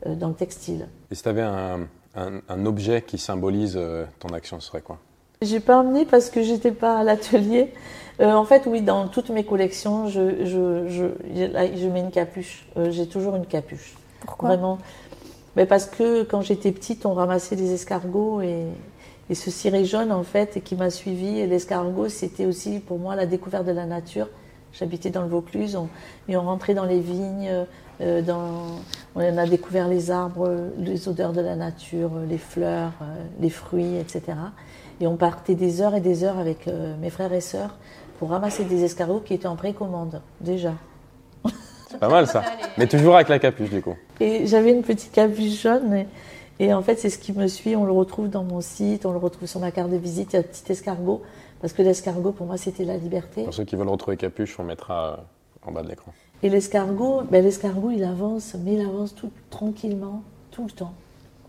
Euh, 0.06 0.14
dans 0.14 0.28
le 0.28 0.34
textile. 0.34 0.86
Et 1.10 1.14
si 1.14 1.22
tu 1.22 1.28
avais 1.28 1.42
un, 1.42 1.86
un, 2.14 2.66
objet 2.66 3.00
qui 3.00 3.16
symbolise 3.16 3.74
euh, 3.76 4.04
ton 4.18 4.28
action, 4.34 4.60
ce 4.60 4.68
serait 4.68 4.82
quoi? 4.82 4.98
J'ai 5.40 5.60
pas 5.60 5.78
emmené 5.78 6.04
parce 6.04 6.30
que 6.30 6.42
j'étais 6.42 6.72
pas 6.72 6.98
à 6.98 7.04
l'atelier. 7.04 7.72
Euh, 8.20 8.32
en 8.32 8.44
fait, 8.44 8.64
oui, 8.66 8.82
dans 8.82 9.08
toutes 9.08 9.30
mes 9.30 9.44
collections, 9.44 10.08
je, 10.08 10.44
je, 10.44 10.88
je, 10.88 11.06
je 11.34 11.88
mets 11.88 12.00
une 12.00 12.10
capuche. 12.10 12.66
J'ai 12.90 13.06
toujours 13.06 13.36
une 13.36 13.46
capuche. 13.46 13.94
Pourquoi? 14.20 14.50
Vraiment. 14.50 14.78
Mais 15.56 15.66
parce 15.66 15.86
que 15.86 16.22
quand 16.22 16.42
j'étais 16.42 16.72
petite, 16.72 17.06
on 17.06 17.14
ramassait 17.14 17.56
des 17.56 17.72
escargots 17.72 18.40
et, 18.42 18.66
et 19.30 19.34
ce 19.34 19.50
ciré 19.50 19.84
jaune, 19.84 20.12
en 20.12 20.22
fait, 20.22 20.62
qui 20.62 20.76
m'a 20.76 20.90
suivi. 20.90 21.38
Et 21.38 21.46
l'escargot, 21.46 22.08
c'était 22.08 22.46
aussi 22.46 22.78
pour 22.78 22.98
moi 22.98 23.16
la 23.16 23.26
découverte 23.26 23.64
de 23.64 23.72
la 23.72 23.86
nature. 23.86 24.28
J'habitais 24.78 25.10
dans 25.10 25.22
le 25.22 25.28
Vaucluse 25.28 25.78
et 26.28 26.36
on 26.36 26.42
rentrait 26.42 26.74
dans 26.74 26.84
les 26.84 27.00
vignes, 27.00 27.66
euh, 28.00 28.22
on 29.14 29.20
a 29.20 29.46
découvert 29.46 29.86
les 29.86 30.10
arbres, 30.10 30.50
les 30.78 31.08
odeurs 31.08 31.32
de 31.32 31.40
la 31.40 31.54
nature, 31.54 32.10
les 32.28 32.38
fleurs, 32.38 32.92
euh, 33.02 33.24
les 33.40 33.50
fruits, 33.50 33.96
etc. 33.96 34.36
Et 35.00 35.06
on 35.06 35.16
partait 35.16 35.54
des 35.54 35.80
heures 35.80 35.94
et 35.94 36.00
des 36.00 36.24
heures 36.24 36.38
avec 36.38 36.66
euh, 36.66 36.94
mes 37.00 37.10
frères 37.10 37.32
et 37.32 37.40
sœurs 37.40 37.76
pour 38.18 38.30
ramasser 38.30 38.64
des 38.64 38.84
escargots 38.84 39.20
qui 39.20 39.34
étaient 39.34 39.46
en 39.46 39.56
précommande, 39.56 40.20
déjà. 40.40 40.74
C'est 41.90 41.98
pas 41.98 42.08
mal 42.08 42.26
ça. 42.26 42.42
Mais 42.76 42.88
toujours 42.88 43.14
avec 43.14 43.28
la 43.28 43.38
capuche 43.38 43.70
du 43.70 43.80
coup. 43.80 43.94
Et 44.18 44.46
j'avais 44.46 44.72
une 44.72 44.82
petite 44.82 45.12
capuche 45.12 45.62
jaune. 45.62 46.06
Et, 46.60 46.72
en 46.72 46.82
fait, 46.82 46.96
c'est 46.98 47.10
ce 47.10 47.18
qui 47.18 47.32
me 47.32 47.48
suit. 47.48 47.74
On 47.74 47.84
le 47.84 47.92
retrouve 47.92 48.28
dans 48.28 48.44
mon 48.44 48.60
site, 48.60 49.06
on 49.06 49.12
le 49.12 49.18
retrouve 49.18 49.48
sur 49.48 49.60
ma 49.60 49.72
carte 49.72 49.90
de 49.90 49.96
visite. 49.96 50.32
Il 50.32 50.36
y 50.36 50.36
a 50.36 50.40
un 50.40 50.42
petit 50.42 50.70
escargot. 50.70 51.22
Parce 51.64 51.72
que 51.72 51.80
l'escargot, 51.80 52.32
pour 52.32 52.46
moi, 52.46 52.58
c'était 52.58 52.84
la 52.84 52.98
liberté. 52.98 53.44
Pour 53.44 53.54
ceux 53.54 53.64
qui 53.64 53.74
veulent 53.74 53.88
retrouver 53.88 54.18
capuche, 54.18 54.60
on 54.60 54.64
mettra 54.64 55.24
en 55.62 55.72
bas 55.72 55.82
de 55.82 55.88
l'écran. 55.88 56.12
Et 56.42 56.50
l'escargot, 56.50 57.22
ben 57.22 57.42
l'escargot, 57.42 57.90
il 57.90 58.04
avance, 58.04 58.54
mais 58.62 58.74
il 58.74 58.82
avance 58.82 59.14
tout 59.14 59.30
tranquillement, 59.48 60.22
tout 60.50 60.64
le 60.64 60.70
temps. 60.70 60.92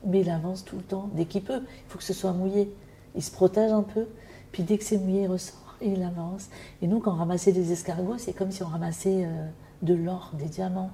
Mais 0.05 0.21
il 0.21 0.29
avance 0.29 0.63
tout 0.63 0.77
le 0.77 0.83
temps, 0.83 1.09
dès 1.15 1.25
qu'il 1.25 1.43
peut. 1.43 1.59
Il 1.59 1.89
faut 1.89 1.97
que 1.97 2.03
ce 2.05 2.13
soit 2.13 2.31
mouillé. 2.31 2.73
Il 3.13 3.21
se 3.21 3.29
protège 3.29 3.73
un 3.73 3.81
peu, 3.81 4.07
puis 4.53 4.63
dès 4.63 4.77
que 4.77 4.85
c'est 4.85 4.97
mouillé, 4.97 5.23
il 5.23 5.27
ressort 5.27 5.75
et 5.81 5.89
il 5.89 6.01
avance. 6.01 6.47
Et 6.81 6.87
nous, 6.87 7.01
quand 7.01 7.11
on 7.11 7.17
ramassait 7.17 7.51
des 7.51 7.73
escargots, 7.73 8.17
c'est 8.17 8.31
comme 8.31 8.51
si 8.51 8.63
on 8.63 8.67
ramassait 8.67 9.25
euh, 9.25 9.47
de 9.81 9.95
l'or, 9.95 10.31
des 10.39 10.45
diamants. 10.45 10.91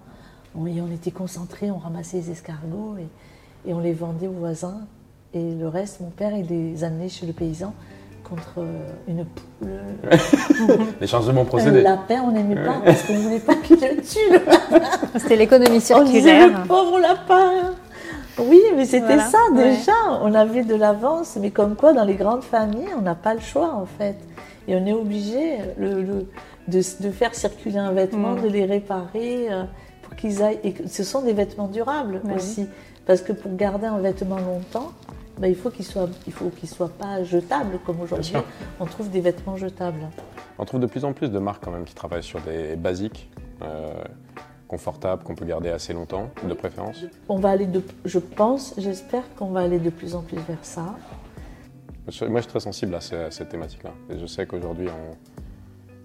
On, 0.56 0.66
et 0.66 0.82
on 0.82 0.92
était 0.92 1.12
concentrés, 1.12 1.70
on 1.70 1.78
ramassait 1.78 2.18
les 2.18 2.32
escargots 2.32 2.98
et, 2.98 3.70
et 3.70 3.76
on 3.76 3.82
les 3.82 3.94
vendait 3.94 4.26
aux 4.26 4.32
voisins. 4.32 4.88
Et 5.36 5.54
le 5.54 5.68
reste, 5.68 6.00
mon 6.00 6.10
père, 6.10 6.36
il 6.36 6.48
les 6.48 6.84
amenait 6.84 7.08
chez 7.08 7.28
le 7.28 7.34
paysan 7.34 7.76
contre 8.32 8.60
euh, 8.60 8.88
une 9.08 9.26
poule. 9.26 9.70
Les 11.02 11.08
changements 11.08 11.46
procédés. 11.46 11.82
Un 11.82 11.84
lapin, 11.84 12.22
on 12.26 12.32
n'aimait 12.32 12.56
pas 12.56 12.82
parce 12.84 13.04
qu'on 13.04 13.14
ne 13.14 13.20
voulait 13.20 13.40
pas 13.40 13.56
qu'il 13.56 13.78
le 13.78 14.02
tue. 14.02 15.20
C'était 15.20 15.36
l'économie 15.36 15.82
circulaire. 15.82 16.50
On 16.56 16.62
le 16.62 16.68
pauvre 16.68 17.00
lapin. 17.00 17.74
Oui, 18.40 18.62
mais 18.76 18.86
c'était 18.86 19.20
ça 19.20 19.40
déjà. 19.54 19.94
On 20.24 20.34
avait 20.34 20.64
de 20.64 20.76
l'avance, 20.76 21.38
mais 21.40 21.52
comme 21.52 21.76
quoi 21.76 21.94
dans 21.94 22.06
les 22.06 22.16
grandes 22.16 22.44
familles, 22.44 22.90
on 22.98 23.02
n'a 23.02 23.16
pas 23.16 23.34
le 23.34 23.42
choix 23.42 23.74
en 23.76 23.86
fait. 23.86 24.16
Et 24.68 24.76
on 24.76 24.86
est 24.86 24.94
obligé 24.94 25.58
le, 25.78 26.26
de, 26.68 26.82
faire 27.12 27.36
circuler 27.36 27.78
un 27.78 27.92
vêtement, 27.92 28.32
mm. 28.32 28.42
de 28.42 28.48
les 28.48 28.66
réparer. 28.66 29.48
Euh, 29.52 29.64
qu'ils 30.16 30.42
aillent. 30.44 30.60
Et 30.64 30.74
ce 30.88 31.04
sont 31.04 31.22
des 31.22 31.34
vêtements 31.34 31.68
durables 31.68 32.22
aussi. 32.36 32.68
Parce 33.06 33.22
que 33.22 33.34
pour 33.34 33.56
garder 33.56 33.88
un 33.88 34.00
vêtement 34.00 34.38
longtemps, 34.38 34.92
bah, 35.42 35.48
il 35.48 35.56
faut 35.56 35.72
qu'il 35.72 35.86
soit, 35.86 36.08
il 36.28 36.34
faut 36.34 36.50
qu'il 36.50 36.70
soit 36.70 36.96
pas 36.96 37.24
jetable 37.24 37.80
comme 37.84 38.00
aujourd'hui. 38.00 38.34
On 38.80 38.86
trouve 38.86 39.10
des 39.10 39.22
vêtements 39.22 39.58
jetables. 39.58 40.08
On 40.60 40.66
trouve 40.66 40.80
de 40.80 40.86
plus 40.86 41.04
en 41.04 41.14
plus 41.14 41.32
de 41.32 41.40
marques 41.40 41.64
quand 41.64 41.72
même 41.72 41.84
qui 41.84 41.96
travaillent 41.96 42.22
sur 42.22 42.40
des 42.42 42.76
basiques. 42.76 43.30
Euh, 43.64 43.92
confortables 44.68 45.24
qu'on 45.24 45.36
peut 45.36 45.44
garder 45.44 45.70
assez 45.70 45.92
longtemps, 45.92 46.30
de 46.48 46.54
préférence 46.54 47.04
On 47.28 47.38
va 47.40 47.50
aller 47.50 47.66
de, 47.66 47.84
je 48.06 48.20
pense, 48.20 48.74
j'espère 48.78 49.24
qu'on 49.36 49.50
va 49.50 49.60
aller 49.60 49.80
de 49.80 49.90
plus 49.90 50.16
en 50.16 50.22
plus 50.22 50.38
vers 50.38 50.64
ça. 50.64 50.96
Moi, 52.22 52.38
je 52.38 52.42
suis 52.42 52.48
très 52.48 52.62
sensible 52.62 52.96
à, 52.96 53.02
cette 53.02 53.50
thématique-là. 53.50 53.92
Et 54.10 54.18
je 54.18 54.26
sais 54.26 54.46
qu'aujourd'hui, 54.46 54.88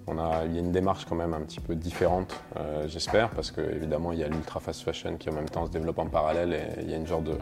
on, 0.09 0.19
a, 0.19 0.45
il 0.47 0.55
y 0.55 0.57
a 0.57 0.61
une 0.61 0.73
démarche 0.73 1.05
quand 1.05 1.15
même 1.15 1.33
un 1.33 1.43
petit 1.43 1.61
peu 1.61 1.77
différente, 1.77 2.35
euh, 2.57 2.89
j'espère, 2.89 3.31
parce 3.31 3.53
qu'évidemment, 3.53 4.11
il 4.11 4.19
y 4.19 4.25
a 4.25 4.29
l'ultra 4.29 4.59
fast 4.59 4.83
fashion 4.83 5.17
qui 5.17 5.31
en 5.31 5.35
même 5.35 5.49
temps 5.49 5.65
se 5.65 5.71
développe 5.71 6.01
en 6.01 6.07
parallèle 6.07 6.53
et 6.53 6.83
il 6.83 6.91
y 6.91 6.95
a 6.95 6.97
une 6.97 7.07
genre 7.07 7.23
de, 7.23 7.39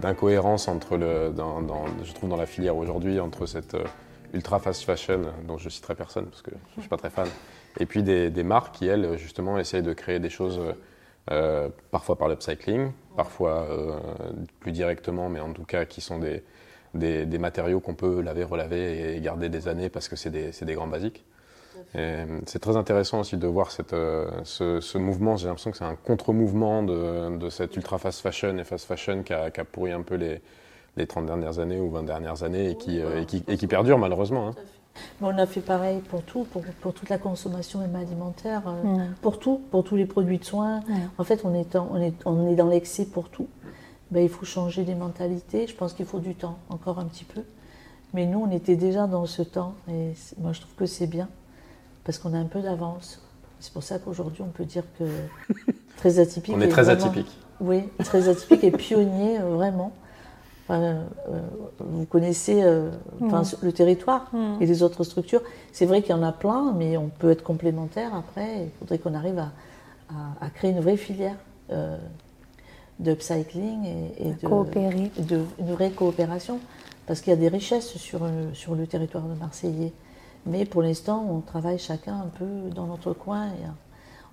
d'incohérence 0.00 0.68
entre 0.68 0.96
le, 0.96 1.30
dans, 1.30 1.60
je 2.02 2.12
trouve 2.12 2.30
dans 2.30 2.36
la 2.36 2.46
filière 2.46 2.76
aujourd'hui 2.76 3.20
entre 3.20 3.46
cette 3.46 3.74
euh, 3.74 3.84
ultra 4.32 4.58
fast 4.58 4.84
fashion 4.84 5.22
dont 5.46 5.58
je 5.58 5.68
citerai 5.68 5.94
personne 5.94 6.26
parce 6.26 6.42
que 6.42 6.50
je 6.76 6.80
suis 6.80 6.88
pas 6.88 6.96
très 6.96 7.10
fan 7.10 7.28
et 7.78 7.86
puis 7.86 8.02
des, 8.02 8.30
marques 8.42 8.74
qui 8.76 8.86
elles 8.86 9.18
justement 9.18 9.58
essayent 9.58 9.82
de 9.82 9.92
créer 9.92 10.18
des 10.18 10.30
choses 10.30 10.60
euh, 11.30 11.68
parfois 11.90 12.16
par 12.16 12.28
l'upcycling 12.28 12.92
parfois 13.16 13.66
euh, 13.70 13.98
plus 14.60 14.72
directement 14.72 15.28
mais 15.28 15.40
en 15.40 15.52
tout 15.52 15.64
cas 15.64 15.84
qui 15.84 16.00
sont 16.00 16.18
des, 16.18 16.42
des, 16.94 17.38
matériaux 17.38 17.80
qu'on 17.80 17.94
peut 17.94 18.20
laver 18.20 18.44
relaver 18.44 19.16
et 19.16 19.20
garder 19.20 19.48
des 19.48 19.68
années 19.68 19.88
parce 19.88 20.08
que 20.08 20.16
c'est 20.16 20.30
des, 20.30 20.50
des 20.50 20.74
grands 20.74 20.86
basiques 20.86 21.24
c'est 22.46 22.58
très 22.58 22.76
intéressant 22.76 23.20
aussi 23.20 23.36
de 23.36 23.46
voir 23.46 23.70
cette, 23.70 23.92
euh, 23.92 24.30
ce, 24.44 24.98
mouvement. 24.98 25.36
J'ai 25.36 25.46
l'impression 25.46 25.70
que 25.70 25.76
c'est 25.76 25.84
un 25.84 25.96
contre-mouvement 25.96 26.82
de, 26.82 27.36
de, 27.36 27.50
cette 27.50 27.76
ultra 27.76 27.98
fast 27.98 28.20
fashion 28.20 28.56
et 28.58 28.64
fast 28.64 28.86
fashion 28.86 29.22
qui 29.22 29.32
a, 29.32 29.50
qui 29.50 29.60
a 29.60 29.64
pourri 29.64 29.92
un 29.92 30.02
peu 30.02 30.14
les, 30.16 30.40
les, 30.96 31.06
30 31.06 31.26
dernières 31.26 31.58
années 31.58 31.80
ou 31.80 31.90
20 31.90 32.04
dernières 32.04 32.42
années 32.42 32.70
et 32.70 32.76
qui, 32.76 33.00
euh, 33.00 33.22
et 33.22 33.26
qui, 33.26 33.42
et 33.48 33.56
qui 33.56 33.66
perdure 33.66 33.98
malheureusement. 33.98 34.48
Hein. 34.48 34.54
on 35.20 35.36
a 35.38 35.46
fait 35.46 35.60
pareil 35.60 36.00
pour 36.00 36.22
tout, 36.22 36.44
pour, 36.44 36.62
pour 36.80 36.94
toute 36.94 37.08
la 37.08 37.18
consommation 37.18 37.80
même 37.80 37.96
alimentaire, 37.96 38.62
euh, 38.66 39.06
pour 39.22 39.38
tout, 39.38 39.60
pour 39.70 39.84
tous 39.84 39.96
les 39.96 40.06
produits 40.06 40.38
de 40.38 40.44
soins. 40.44 40.80
En 41.18 41.24
fait, 41.24 41.42
on 41.44 41.54
est, 41.54 41.76
on 41.76 42.00
est, 42.00 42.14
on 42.24 42.48
est 42.48 42.56
dans 42.56 42.68
l'excès 42.68 43.06
pour 43.06 43.28
tout. 43.28 43.48
Ben, 44.10 44.22
il 44.22 44.28
faut 44.28 44.44
changer 44.44 44.84
les 44.84 44.96
mentalités. 44.96 45.66
Je 45.66 45.74
pense 45.74 45.92
qu'il 45.92 46.06
faut 46.06 46.18
du 46.18 46.34
temps, 46.34 46.58
encore 46.68 46.98
un 46.98 47.04
petit 47.04 47.24
peu. 47.24 47.42
Mais 48.12 48.26
nous, 48.26 48.40
on 48.40 48.50
était 48.50 48.76
déjà 48.76 49.06
dans 49.06 49.26
ce 49.26 49.42
temps 49.42 49.74
et 49.88 50.12
moi, 50.38 50.52
je 50.52 50.60
trouve 50.60 50.74
que 50.74 50.86
c'est 50.86 51.06
bien 51.06 51.28
parce 52.04 52.18
qu'on 52.18 52.34
a 52.34 52.38
un 52.38 52.46
peu 52.46 52.60
d'avance. 52.60 53.20
C'est 53.60 53.72
pour 53.72 53.82
ça 53.82 53.98
qu'aujourd'hui, 53.98 54.42
on 54.42 54.50
peut 54.50 54.64
dire 54.64 54.84
que 54.98 55.04
très 55.96 56.18
atypique. 56.18 56.54
on 56.56 56.60
est 56.60 56.68
très 56.68 56.88
atypique. 56.88 57.30
Oui, 57.60 57.82
très 58.04 58.28
atypique 58.28 58.64
et 58.64 58.70
pionnier, 58.70 59.38
euh, 59.38 59.54
vraiment. 59.54 59.92
Euh, 60.70 61.02
vous 61.80 62.06
connaissez 62.06 62.62
euh, 62.62 62.90
mm. 63.18 63.42
le 63.62 63.72
territoire 63.72 64.28
mm. 64.32 64.62
et 64.62 64.66
les 64.66 64.82
autres 64.82 65.04
structures. 65.04 65.42
C'est 65.72 65.84
vrai 65.84 66.00
qu'il 66.00 66.12
y 66.12 66.18
en 66.18 66.22
a 66.22 66.32
plein, 66.32 66.72
mais 66.72 66.96
on 66.96 67.08
peut 67.08 67.30
être 67.30 67.42
complémentaire 67.42 68.14
après. 68.14 68.64
Il 68.64 68.70
faudrait 68.78 68.98
qu'on 68.98 69.14
arrive 69.14 69.38
à, 69.38 70.50
créer 70.54 70.70
une 70.70 70.80
vraie 70.80 70.96
filière 70.96 71.36
d'upcycling 72.98 73.84
et, 73.84 74.28
et 74.28 74.32
de, 74.32 74.46
coopérer. 74.46 75.10
de, 75.18 75.42
une 75.58 75.72
vraie 75.72 75.90
coopération. 75.90 76.58
Parce 77.06 77.20
qu'il 77.20 77.32
y 77.32 77.36
a 77.36 77.38
des 77.38 77.48
richesses 77.48 77.96
sur, 77.96 78.20
sur 78.54 78.74
le 78.74 78.86
territoire 78.86 79.24
de 79.24 79.34
Marseillais. 79.34 79.92
Mais 80.46 80.64
pour 80.64 80.82
l'instant, 80.82 81.26
on 81.28 81.40
travaille 81.40 81.78
chacun 81.78 82.14
un 82.14 82.30
peu 82.38 82.70
dans 82.74 82.86
notre 82.86 83.12
coin 83.12 83.46
et 83.46 83.64
euh, 83.64 83.70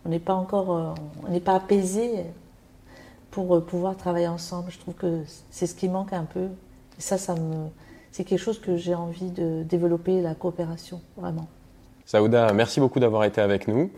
on 0.06 0.10
n'est 0.10 0.20
pas 0.20 0.34
encore, 0.34 0.76
euh, 0.76 0.94
on 1.28 1.32
n'est 1.32 1.40
pas 1.40 1.56
apaisé 1.56 2.26
pour 3.32 3.56
euh, 3.56 3.60
pouvoir 3.60 3.98
travailler 3.98 4.28
ensemble. 4.28 4.72
Je 4.72 4.80
trouve 4.80 4.94
que 4.94 5.22
c'est 5.52 5.68
ce 5.68 5.76
qui 5.76 5.90
manque 5.90 6.14
un 6.14 6.24
peu. 6.24 6.46
Et 6.98 7.02
ça, 7.02 7.18
ça 7.18 7.36
me, 7.36 7.68
c'est 8.12 8.24
quelque 8.24 8.40
chose 8.40 8.60
que 8.60 8.78
j'ai 8.78 8.96
envie 8.96 9.32
de 9.32 9.64
développer, 9.64 10.22
la 10.22 10.34
coopération, 10.34 11.02
vraiment. 11.18 11.48
Saouda, 12.06 12.54
merci 12.54 12.80
beaucoup 12.80 13.02
d'avoir 13.02 13.26
été 13.26 13.42
avec 13.42 13.68
nous 13.68 13.92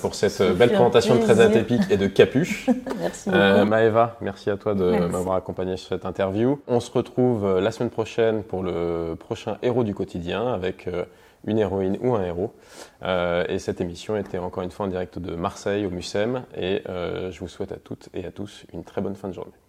pour 0.00 0.14
cette 0.14 0.40
belle 0.56 0.70
présentation 0.70 1.16
de 1.16 1.20
très 1.20 1.40
atypique 1.40 1.82
et 1.90 1.98
de 1.98 2.06
capuche. 2.06 2.70
merci 2.98 3.28
beaucoup. 3.28 3.66
Maëva, 3.66 4.16
merci 4.22 4.48
à 4.48 4.56
toi 4.56 4.74
de 4.74 5.06
m'avoir 5.08 5.36
accompagné 5.36 5.76
sur 5.76 5.90
cette 5.90 6.06
interview. 6.06 6.58
On 6.66 6.80
se 6.80 6.90
retrouve 6.90 7.58
la 7.58 7.70
semaine 7.70 7.90
prochaine 7.90 8.44
pour 8.44 8.62
le 8.62 9.14
prochain 9.14 9.58
héros 9.60 9.84
du 9.84 9.94
quotidien 9.94 10.50
avec 10.50 10.88
une 11.44 11.58
héroïne 11.58 11.98
ou 12.00 12.14
un 12.14 12.24
héros. 12.24 12.54
Euh, 13.02 13.44
et 13.48 13.58
cette 13.58 13.80
émission 13.80 14.16
était 14.16 14.38
encore 14.38 14.62
une 14.62 14.70
fois 14.70 14.86
en 14.86 14.88
direct 14.88 15.18
de 15.18 15.34
Marseille 15.34 15.86
au 15.86 15.90
MUSEM. 15.90 16.44
Et 16.56 16.82
euh, 16.88 17.30
je 17.30 17.40
vous 17.40 17.48
souhaite 17.48 17.72
à 17.72 17.76
toutes 17.76 18.08
et 18.14 18.24
à 18.26 18.30
tous 18.30 18.64
une 18.72 18.84
très 18.84 19.00
bonne 19.00 19.16
fin 19.16 19.28
de 19.28 19.34
journée. 19.34 19.59